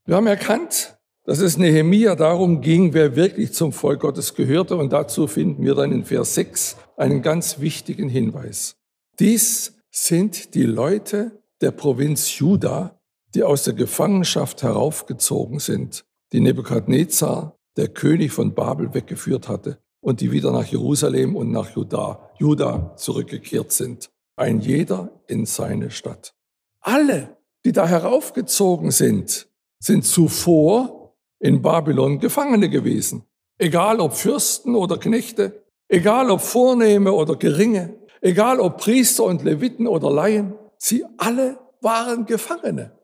Wir 0.05 0.15
haben 0.15 0.25
erkannt, 0.25 0.98
dass 1.29 1.41
es 1.41 1.59
Nehemia 1.59 2.15
darum 2.15 2.59
ging, 2.59 2.95
wer 2.95 3.15
wirklich 3.15 3.53
zum 3.53 3.71
Volk 3.71 3.99
Gottes 3.99 4.33
gehörte. 4.33 4.75
Und 4.77 4.91
dazu 4.91 5.27
finden 5.27 5.63
wir 5.63 5.75
dann 5.75 5.91
in 5.91 6.03
Vers 6.03 6.33
6 6.33 6.75
einen 6.97 7.21
ganz 7.21 7.59
wichtigen 7.59 8.09
Hinweis. 8.09 8.77
Dies 9.19 9.75
sind 9.91 10.55
die 10.55 10.63
Leute 10.63 11.39
der 11.61 11.69
Provinz 11.69 12.39
Juda, 12.39 12.99
die 13.35 13.43
aus 13.43 13.63
der 13.63 13.75
Gefangenschaft 13.75 14.63
heraufgezogen 14.63 15.59
sind, 15.59 16.03
die 16.33 16.39
Nebukadnezar, 16.39 17.59
der 17.77 17.89
König 17.89 18.31
von 18.31 18.55
Babel, 18.55 18.95
weggeführt 18.95 19.47
hatte 19.49 19.77
und 20.01 20.21
die 20.21 20.31
wieder 20.31 20.51
nach 20.51 20.65
Jerusalem 20.65 21.35
und 21.35 21.51
nach 21.51 21.75
Juda, 21.75 22.31
Juda 22.39 22.95
zurückgekehrt 22.95 23.71
sind. 23.71 24.09
Ein 24.35 24.61
jeder 24.61 25.11
in 25.27 25.45
seine 25.45 25.91
Stadt. 25.91 26.33
Alle, 26.79 27.37
die 27.65 27.71
da 27.71 27.87
heraufgezogen 27.87 28.89
sind, 28.89 29.47
sind 29.79 30.07
zuvor 30.07 30.98
in 31.39 31.61
Babylon 31.61 32.19
Gefangene 32.19 32.69
gewesen. 32.69 33.23
Egal 33.57 33.99
ob 33.99 34.13
Fürsten 34.13 34.75
oder 34.75 34.97
Knechte, 34.97 35.63
egal 35.87 36.29
ob 36.31 36.41
Vornehme 36.41 37.11
oder 37.13 37.35
Geringe, 37.35 37.97
egal 38.21 38.59
ob 38.59 38.77
Priester 38.77 39.23
und 39.23 39.43
Leviten 39.43 39.87
oder 39.87 40.11
Laien, 40.11 40.53
sie 40.77 41.05
alle 41.17 41.59
waren 41.81 42.25
Gefangene. 42.25 42.97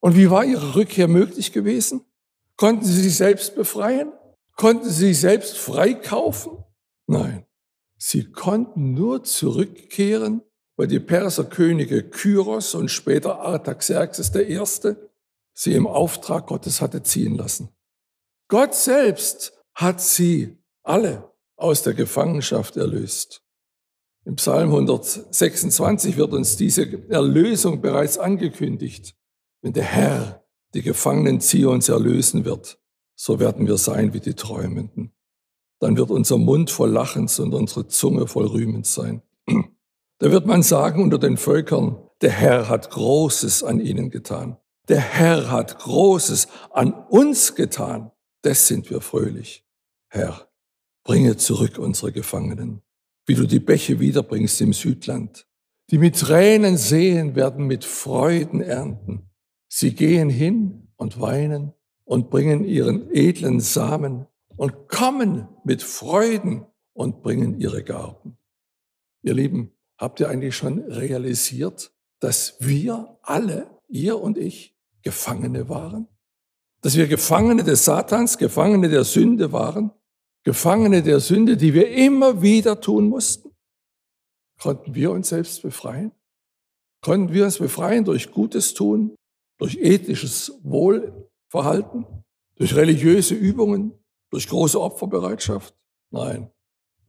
Und 0.00 0.16
wie 0.16 0.30
war 0.30 0.44
ihre 0.44 0.74
Rückkehr 0.74 1.08
möglich 1.08 1.52
gewesen? 1.52 2.04
Konnten 2.56 2.84
sie 2.84 3.02
sich 3.02 3.16
selbst 3.16 3.54
befreien? 3.54 4.12
Konnten 4.56 4.88
sie 4.88 5.08
sich 5.08 5.20
selbst 5.20 5.56
freikaufen? 5.58 6.64
Nein, 7.06 7.46
sie 7.96 8.30
konnten 8.30 8.94
nur 8.94 9.24
zurückkehren, 9.24 10.42
weil 10.76 10.88
die 10.88 11.00
Perserkönige 11.00 12.02
Kyros 12.02 12.74
und 12.74 12.90
später 12.90 13.40
Artaxerxes 13.40 14.34
I 14.34 14.58
sie 15.58 15.72
im 15.72 15.88
Auftrag 15.88 16.46
Gottes 16.46 16.80
hatte 16.80 17.02
ziehen 17.02 17.34
lassen. 17.34 17.70
Gott 18.48 18.76
selbst 18.76 19.52
hat 19.74 20.00
sie 20.00 20.56
alle 20.84 21.32
aus 21.56 21.82
der 21.82 21.94
Gefangenschaft 21.94 22.76
erlöst. 22.76 23.42
Im 24.24 24.36
Psalm 24.36 24.70
126 24.70 26.16
wird 26.16 26.32
uns 26.32 26.56
diese 26.56 27.10
Erlösung 27.10 27.80
bereits 27.80 28.18
angekündigt. 28.18 29.16
Wenn 29.60 29.72
der 29.72 29.84
Herr 29.84 30.44
die 30.74 30.82
Gefangenen 30.82 31.40
Zions 31.40 31.88
erlösen 31.88 32.44
wird, 32.44 32.78
so 33.16 33.40
werden 33.40 33.66
wir 33.66 33.78
sein 33.78 34.12
wie 34.14 34.20
die 34.20 34.34
Träumenden. 34.34 35.12
Dann 35.80 35.96
wird 35.96 36.10
unser 36.10 36.38
Mund 36.38 36.70
voll 36.70 36.90
Lachens 36.90 37.40
und 37.40 37.52
unsere 37.52 37.88
Zunge 37.88 38.28
voll 38.28 38.46
Rühmens 38.46 38.94
sein. 38.94 39.22
Da 40.20 40.30
wird 40.30 40.46
man 40.46 40.62
sagen 40.62 41.02
unter 41.02 41.18
den 41.18 41.36
Völkern, 41.36 41.96
der 42.20 42.30
Herr 42.30 42.68
hat 42.68 42.90
Großes 42.90 43.64
an 43.64 43.80
ihnen 43.80 44.10
getan. 44.10 44.56
Der 44.88 45.00
Herr 45.00 45.50
hat 45.50 45.78
Großes 45.78 46.48
an 46.70 46.92
uns 46.92 47.54
getan. 47.54 48.10
Das 48.42 48.66
sind 48.66 48.88
wir 48.88 49.02
fröhlich. 49.02 49.66
Herr, 50.08 50.48
bringe 51.04 51.36
zurück 51.36 51.78
unsere 51.78 52.10
Gefangenen, 52.10 52.82
wie 53.26 53.34
du 53.34 53.46
die 53.46 53.60
Bäche 53.60 54.00
wiederbringst 54.00 54.60
im 54.62 54.72
Südland. 54.72 55.46
Die 55.90 55.98
mit 55.98 56.18
Tränen 56.18 56.78
sehen, 56.78 57.34
werden 57.34 57.66
mit 57.66 57.84
Freuden 57.84 58.62
ernten. 58.62 59.30
Sie 59.68 59.94
gehen 59.94 60.30
hin 60.30 60.88
und 60.96 61.20
weinen 61.20 61.74
und 62.04 62.30
bringen 62.30 62.64
ihren 62.64 63.10
edlen 63.14 63.60
Samen 63.60 64.26
und 64.56 64.88
kommen 64.88 65.48
mit 65.64 65.82
Freuden 65.82 66.66
und 66.94 67.22
bringen 67.22 67.60
ihre 67.60 67.84
Garten. 67.84 68.38
Ihr 69.22 69.34
Lieben, 69.34 69.72
habt 69.98 70.20
ihr 70.20 70.30
eigentlich 70.30 70.56
schon 70.56 70.78
realisiert, 70.80 71.92
dass 72.20 72.56
wir 72.60 73.18
alle, 73.22 73.70
ihr 73.88 74.18
und 74.18 74.38
ich, 74.38 74.77
Gefangene 75.08 75.70
waren? 75.70 76.06
Dass 76.82 76.94
wir 76.94 77.06
Gefangene 77.06 77.64
des 77.64 77.86
Satans, 77.86 78.36
Gefangene 78.36 78.90
der 78.90 79.04
Sünde 79.04 79.52
waren? 79.52 79.90
Gefangene 80.44 81.02
der 81.02 81.20
Sünde, 81.20 81.56
die 81.56 81.72
wir 81.72 81.90
immer 81.90 82.42
wieder 82.42 82.78
tun 82.78 83.08
mussten? 83.08 83.50
Konnten 84.60 84.94
wir 84.94 85.10
uns 85.10 85.30
selbst 85.30 85.62
befreien? 85.62 86.12
Konnten 87.00 87.32
wir 87.32 87.46
uns 87.46 87.56
befreien 87.56 88.04
durch 88.04 88.30
Gutes 88.30 88.74
tun, 88.74 89.14
durch 89.56 89.76
ethisches 89.76 90.60
Wohlverhalten, 90.62 92.04
durch 92.56 92.74
religiöse 92.74 93.34
Übungen, 93.34 93.94
durch 94.28 94.46
große 94.46 94.78
Opferbereitschaft? 94.78 95.74
Nein, 96.10 96.50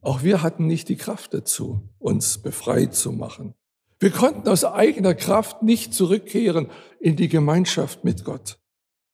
auch 0.00 0.22
wir 0.22 0.42
hatten 0.42 0.66
nicht 0.66 0.88
die 0.88 0.96
Kraft 0.96 1.34
dazu, 1.34 1.86
uns 1.98 2.38
befreit 2.38 2.94
zu 2.94 3.12
machen. 3.12 3.54
Wir 4.00 4.10
konnten 4.10 4.48
aus 4.48 4.64
eigener 4.64 5.14
Kraft 5.14 5.62
nicht 5.62 5.92
zurückkehren 5.92 6.70
in 7.00 7.16
die 7.16 7.28
Gemeinschaft 7.28 8.02
mit 8.02 8.24
Gott. 8.24 8.58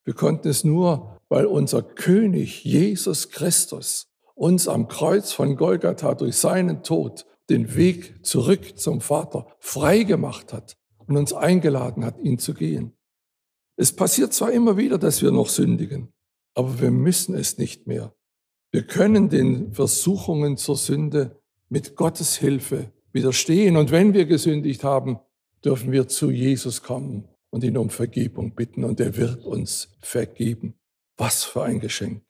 Wir 0.05 0.14
konnten 0.14 0.49
es 0.49 0.62
nur, 0.62 1.18
weil 1.29 1.46
unser 1.46 1.83
König 1.83 2.62
Jesus 2.64 3.31
Christus 3.31 4.07
uns 4.37 4.68
am 4.68 4.87
Kreuz 4.87 5.33
von 5.33 5.57
Golgatha 5.57 6.14
durch 6.14 6.37
seinen 6.37 6.85
Tod 6.85 7.27
den 7.51 7.75
Weg 7.75 8.25
zurück 8.25 8.79
zum 8.79 9.01
Vater 9.01 9.49
frei 9.59 10.05
gemacht 10.05 10.53
hat 10.53 10.77
und 10.99 11.16
uns 11.16 11.33
eingeladen 11.33 12.05
hat, 12.05 12.20
ihn 12.20 12.38
zu 12.38 12.55
gehen. 12.55 12.92
Es 13.77 13.94
passiert 13.94 14.33
zwar 14.35 14.53
immer 14.53 14.77
wieder, 14.77 14.99
dass 14.99 15.20
wir 15.20 15.33
noch 15.33 15.49
sündigen, 15.49 16.12
aber 16.55 16.81
wir 16.81 16.92
müssen 16.92 17.35
es 17.35 17.59
nicht 17.59 17.88
mehr. 17.88 18.14
Wir 18.70 18.87
können 18.87 19.31
den 19.31 19.72
Versuchungen 19.72 20.57
zur 20.57 20.77
Sünde 20.77 21.42
mit 21.68 21.96
Gottes 21.96 22.37
Hilfe 22.37 22.92
widerstehen. 23.16 23.76
Und 23.76 23.90
wenn 23.90 24.14
wir 24.14 24.26
gesündigt 24.26 24.85
haben, 24.85 25.18
dürfen 25.64 25.90
wir 25.90 26.07
zu 26.07 26.31
Jesus 26.31 26.85
kommen 26.85 27.26
und 27.50 27.64
ihn 27.64 27.76
um 27.76 27.90
Vergebung 27.90 28.55
bitten 28.55 28.85
und 28.85 29.00
er 29.00 29.16
wird 29.16 29.44
uns 29.44 29.88
vergeben. 30.00 30.74
Was 31.16 31.42
für 31.42 31.64
ein 31.64 31.81
Geschenk. 31.81 32.22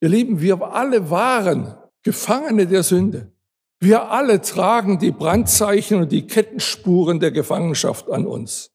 Ihr 0.00 0.08
Lieben, 0.08 0.40
wir 0.40 0.62
alle 0.62 1.10
waren 1.10 1.74
Gefangene 2.02 2.66
der 2.66 2.82
Sünde. 2.82 3.32
Wir 3.80 4.10
alle 4.10 4.40
tragen 4.40 4.98
die 4.98 5.10
Brandzeichen 5.10 6.02
und 6.02 6.12
die 6.12 6.26
Kettenspuren 6.26 7.20
der 7.20 7.32
Gefangenschaft 7.32 8.08
an 8.08 8.26
uns. 8.26 8.70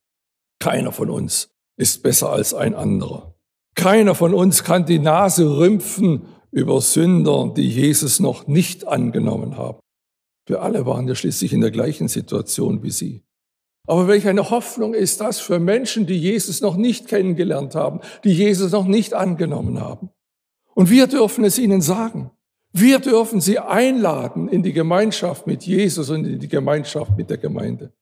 Keiner 0.60 0.92
von 0.92 1.10
uns 1.10 1.48
ist 1.78 2.02
besser 2.02 2.30
als 2.30 2.52
ein 2.52 2.74
anderer. 2.74 3.34
Keiner 3.74 4.14
von 4.14 4.34
uns 4.34 4.64
kann 4.64 4.84
die 4.84 4.98
Nase 4.98 5.56
rümpfen 5.58 6.26
über 6.50 6.80
Sünder, 6.80 7.52
die 7.56 7.68
Jesus 7.68 8.20
noch 8.20 8.46
nicht 8.46 8.86
angenommen 8.86 9.56
haben. 9.56 9.78
Wir 10.48 10.62
alle 10.62 10.86
waren 10.86 11.06
ja 11.06 11.14
schließlich 11.14 11.52
in 11.52 11.60
der 11.60 11.70
gleichen 11.70 12.08
Situation 12.08 12.82
wie 12.82 12.90
sie. 12.90 13.22
Aber 13.86 14.08
welch 14.08 14.26
eine 14.28 14.50
Hoffnung 14.50 14.94
ist 14.94 15.20
das 15.20 15.40
für 15.40 15.58
Menschen, 15.58 16.06
die 16.06 16.18
Jesus 16.18 16.60
noch 16.60 16.76
nicht 16.76 17.08
kennengelernt 17.08 17.74
haben, 17.74 18.00
die 18.24 18.32
Jesus 18.32 18.72
noch 18.72 18.86
nicht 18.86 19.14
angenommen 19.14 19.80
haben. 19.80 20.10
Und 20.74 20.90
wir 20.90 21.06
dürfen 21.06 21.44
es 21.44 21.58
ihnen 21.58 21.80
sagen. 21.80 22.30
Wir 22.72 22.98
dürfen 22.98 23.40
sie 23.40 23.58
einladen 23.58 24.48
in 24.48 24.62
die 24.62 24.74
Gemeinschaft 24.74 25.46
mit 25.46 25.64
Jesus 25.64 26.10
und 26.10 26.26
in 26.26 26.38
die 26.38 26.48
Gemeinschaft 26.48 27.16
mit 27.16 27.30
der 27.30 27.38
Gemeinde. 27.38 27.92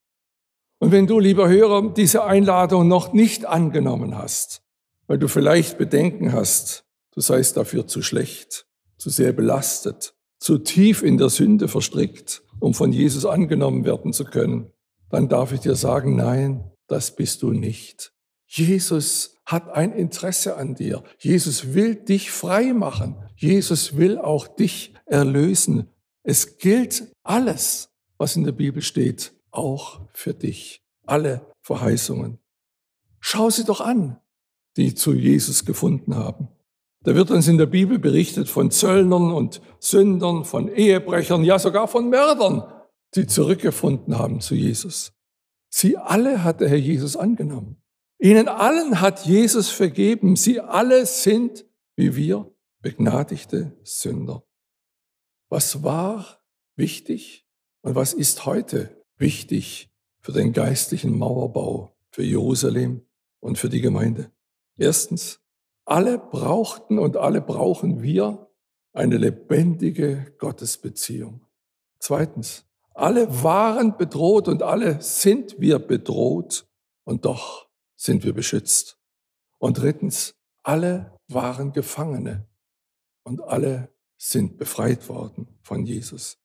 Und 0.78 0.92
wenn 0.92 1.06
du, 1.06 1.20
lieber 1.20 1.48
Hörer, 1.48 1.92
diese 1.94 2.24
Einladung 2.24 2.88
noch 2.88 3.12
nicht 3.12 3.46
angenommen 3.46 4.18
hast, 4.18 4.62
weil 5.06 5.18
du 5.18 5.28
vielleicht 5.28 5.78
Bedenken 5.78 6.32
hast, 6.32 6.84
du 7.12 7.20
seist 7.20 7.56
dafür 7.56 7.86
zu 7.86 8.02
schlecht, 8.02 8.66
zu 8.98 9.08
sehr 9.08 9.32
belastet, 9.32 10.15
zu 10.38 10.58
tief 10.58 11.02
in 11.02 11.18
der 11.18 11.28
Sünde 11.28 11.68
verstrickt, 11.68 12.42
um 12.60 12.74
von 12.74 12.92
Jesus 12.92 13.24
angenommen 13.24 13.84
werden 13.84 14.12
zu 14.12 14.24
können, 14.24 14.72
dann 15.10 15.28
darf 15.28 15.52
ich 15.52 15.60
dir 15.60 15.74
sagen, 15.74 16.16
nein, 16.16 16.70
das 16.88 17.14
bist 17.14 17.42
du 17.42 17.52
nicht. 17.52 18.12
Jesus 18.46 19.36
hat 19.44 19.68
ein 19.70 19.92
Interesse 19.92 20.56
an 20.56 20.74
dir. 20.74 21.02
Jesus 21.18 21.74
will 21.74 21.94
dich 21.94 22.30
frei 22.30 22.72
machen. 22.72 23.16
Jesus 23.36 23.96
will 23.96 24.18
auch 24.18 24.48
dich 24.48 24.94
erlösen. 25.04 25.88
Es 26.22 26.58
gilt 26.58 27.12
alles, 27.22 27.90
was 28.18 28.36
in 28.36 28.44
der 28.44 28.52
Bibel 28.52 28.82
steht, 28.82 29.32
auch 29.50 30.00
für 30.12 30.34
dich. 30.34 30.82
Alle 31.04 31.46
Verheißungen. 31.62 32.38
Schau 33.20 33.50
sie 33.50 33.64
doch 33.64 33.80
an, 33.80 34.18
die 34.76 34.94
zu 34.94 35.14
Jesus 35.14 35.64
gefunden 35.64 36.14
haben. 36.14 36.48
Da 37.06 37.14
wird 37.14 37.30
uns 37.30 37.46
in 37.46 37.56
der 37.56 37.66
Bibel 37.66 38.00
berichtet 38.00 38.48
von 38.48 38.72
Zöllnern 38.72 39.30
und 39.30 39.60
Sündern, 39.78 40.44
von 40.44 40.66
Ehebrechern, 40.66 41.44
ja 41.44 41.56
sogar 41.56 41.86
von 41.86 42.10
Mördern, 42.10 42.64
die 43.14 43.28
zurückgefunden 43.28 44.18
haben 44.18 44.40
zu 44.40 44.56
Jesus. 44.56 45.12
Sie 45.68 45.96
alle 45.96 46.42
hat 46.42 46.60
der 46.60 46.68
Herr 46.68 46.78
Jesus 46.78 47.16
angenommen. 47.16 47.80
Ihnen 48.18 48.48
allen 48.48 49.00
hat 49.00 49.24
Jesus 49.24 49.70
vergeben. 49.70 50.34
Sie 50.34 50.60
alle 50.60 51.06
sind, 51.06 51.64
wie 51.94 52.16
wir, 52.16 52.52
begnadigte 52.82 53.78
Sünder. 53.84 54.42
Was 55.48 55.84
war 55.84 56.42
wichtig 56.74 57.46
und 57.82 57.94
was 57.94 58.14
ist 58.14 58.46
heute 58.46 59.00
wichtig 59.16 59.92
für 60.22 60.32
den 60.32 60.52
geistlichen 60.52 61.16
Mauerbau, 61.16 61.96
für 62.10 62.24
Jerusalem 62.24 63.06
und 63.38 63.58
für 63.58 63.68
die 63.68 63.80
Gemeinde? 63.80 64.32
Erstens, 64.76 65.40
alle 65.86 66.18
brauchten 66.18 66.98
und 66.98 67.16
alle 67.16 67.40
brauchen 67.40 68.02
wir 68.02 68.50
eine 68.92 69.16
lebendige 69.16 70.34
Gottesbeziehung. 70.38 71.46
Zweitens, 71.98 72.64
alle 72.94 73.42
waren 73.42 73.96
bedroht 73.96 74.48
und 74.48 74.62
alle 74.62 75.00
sind 75.00 75.60
wir 75.60 75.78
bedroht 75.78 76.66
und 77.04 77.24
doch 77.24 77.68
sind 77.94 78.24
wir 78.24 78.32
beschützt. 78.32 78.98
Und 79.58 79.78
drittens, 79.78 80.34
alle 80.62 81.16
waren 81.28 81.72
Gefangene 81.72 82.46
und 83.22 83.42
alle 83.42 83.90
sind 84.18 84.56
befreit 84.56 85.08
worden 85.08 85.46
von 85.62 85.84
Jesus. 85.86 86.38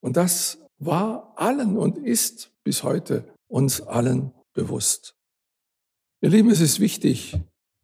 Und 0.00 0.16
das 0.16 0.58
war 0.78 1.32
allen 1.36 1.76
und 1.76 1.98
ist 1.98 2.52
bis 2.62 2.82
heute 2.82 3.32
uns 3.48 3.80
allen 3.80 4.32
bewusst. 4.52 5.16
Ihr 6.20 6.30
Lieben, 6.30 6.50
es 6.50 6.60
ist 6.60 6.80
wichtig, 6.80 7.38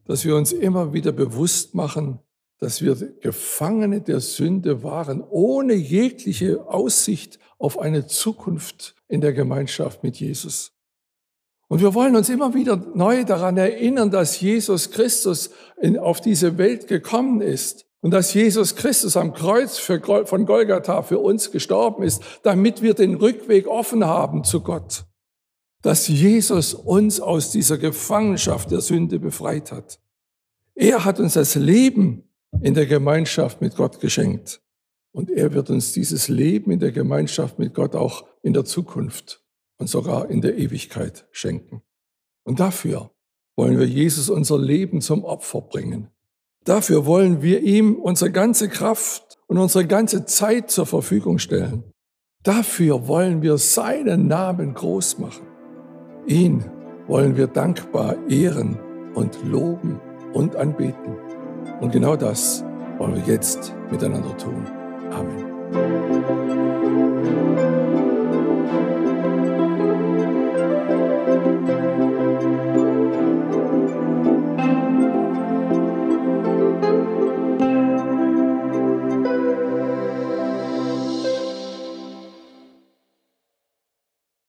dass 0.06 0.24
wir 0.24 0.36
uns 0.36 0.52
immer 0.52 0.92
wieder 0.92 1.12
bewusst 1.12 1.74
machen, 1.74 2.18
dass 2.58 2.80
wir 2.80 2.94
Gefangene 3.20 4.00
der 4.00 4.20
Sünde 4.20 4.82
waren, 4.82 5.22
ohne 5.28 5.74
jegliche 5.74 6.68
Aussicht 6.68 7.38
auf 7.58 7.78
eine 7.78 8.06
Zukunft 8.06 8.94
in 9.08 9.20
der 9.20 9.32
Gemeinschaft 9.32 10.02
mit 10.02 10.16
Jesus. 10.16 10.72
Und 11.68 11.80
wir 11.80 11.94
wollen 11.94 12.16
uns 12.16 12.28
immer 12.28 12.54
wieder 12.54 12.76
neu 12.94 13.24
daran 13.24 13.56
erinnern, 13.56 14.10
dass 14.10 14.40
Jesus 14.40 14.90
Christus 14.90 15.50
in, 15.80 15.98
auf 15.98 16.20
diese 16.20 16.58
Welt 16.58 16.86
gekommen 16.86 17.40
ist 17.40 17.86
und 18.02 18.10
dass 18.10 18.34
Jesus 18.34 18.76
Christus 18.76 19.16
am 19.16 19.32
Kreuz 19.32 19.78
für, 19.78 20.00
von 20.26 20.44
Golgatha 20.44 21.02
für 21.02 21.18
uns 21.18 21.50
gestorben 21.50 22.02
ist, 22.02 22.22
damit 22.42 22.82
wir 22.82 22.94
den 22.94 23.14
Rückweg 23.14 23.66
offen 23.68 24.04
haben 24.04 24.44
zu 24.44 24.60
Gott. 24.60 25.04
Dass 25.82 26.08
Jesus 26.08 26.74
uns 26.74 27.20
aus 27.20 27.50
dieser 27.50 27.76
Gefangenschaft 27.76 28.70
der 28.70 28.80
Sünde 28.80 29.18
befreit 29.18 29.72
hat. 29.72 30.00
Er 30.74 31.04
hat 31.04 31.20
uns 31.20 31.34
das 31.34 31.54
Leben 31.54 32.24
in 32.60 32.74
der 32.74 32.86
Gemeinschaft 32.86 33.60
mit 33.60 33.76
Gott 33.76 34.00
geschenkt. 34.00 34.62
Und 35.12 35.30
er 35.30 35.52
wird 35.52 35.70
uns 35.70 35.92
dieses 35.92 36.28
Leben 36.28 36.70
in 36.70 36.80
der 36.80 36.92
Gemeinschaft 36.92 37.58
mit 37.58 37.74
Gott 37.74 37.94
auch 37.94 38.24
in 38.42 38.54
der 38.54 38.64
Zukunft 38.64 39.42
und 39.78 39.88
sogar 39.88 40.30
in 40.30 40.40
der 40.40 40.56
Ewigkeit 40.56 41.26
schenken. 41.32 41.82
Und 42.44 42.60
dafür 42.60 43.10
wollen 43.56 43.78
wir 43.78 43.86
Jesus 43.86 44.30
unser 44.30 44.58
Leben 44.58 45.00
zum 45.00 45.24
Opfer 45.24 45.60
bringen. 45.60 46.08
Dafür 46.64 47.04
wollen 47.06 47.42
wir 47.42 47.60
ihm 47.60 47.96
unsere 47.96 48.30
ganze 48.30 48.68
Kraft 48.68 49.38
und 49.46 49.58
unsere 49.58 49.86
ganze 49.86 50.24
Zeit 50.24 50.70
zur 50.70 50.86
Verfügung 50.86 51.38
stellen. 51.38 51.84
Dafür 52.42 53.06
wollen 53.08 53.42
wir 53.42 53.58
seinen 53.58 54.28
Namen 54.28 54.74
groß 54.74 55.18
machen. 55.18 55.46
Ihn 56.26 56.64
wollen 57.08 57.36
wir 57.36 57.46
dankbar 57.46 58.16
ehren 58.28 58.78
und 59.14 59.42
loben 59.44 60.00
und 60.32 60.56
anbeten. 60.56 61.16
Und 61.80 61.92
genau 61.92 62.16
das 62.16 62.64
wollen 62.98 63.16
wir 63.16 63.34
jetzt 63.34 63.74
miteinander 63.90 64.36
tun. 64.36 64.64
Amen. 65.10 65.52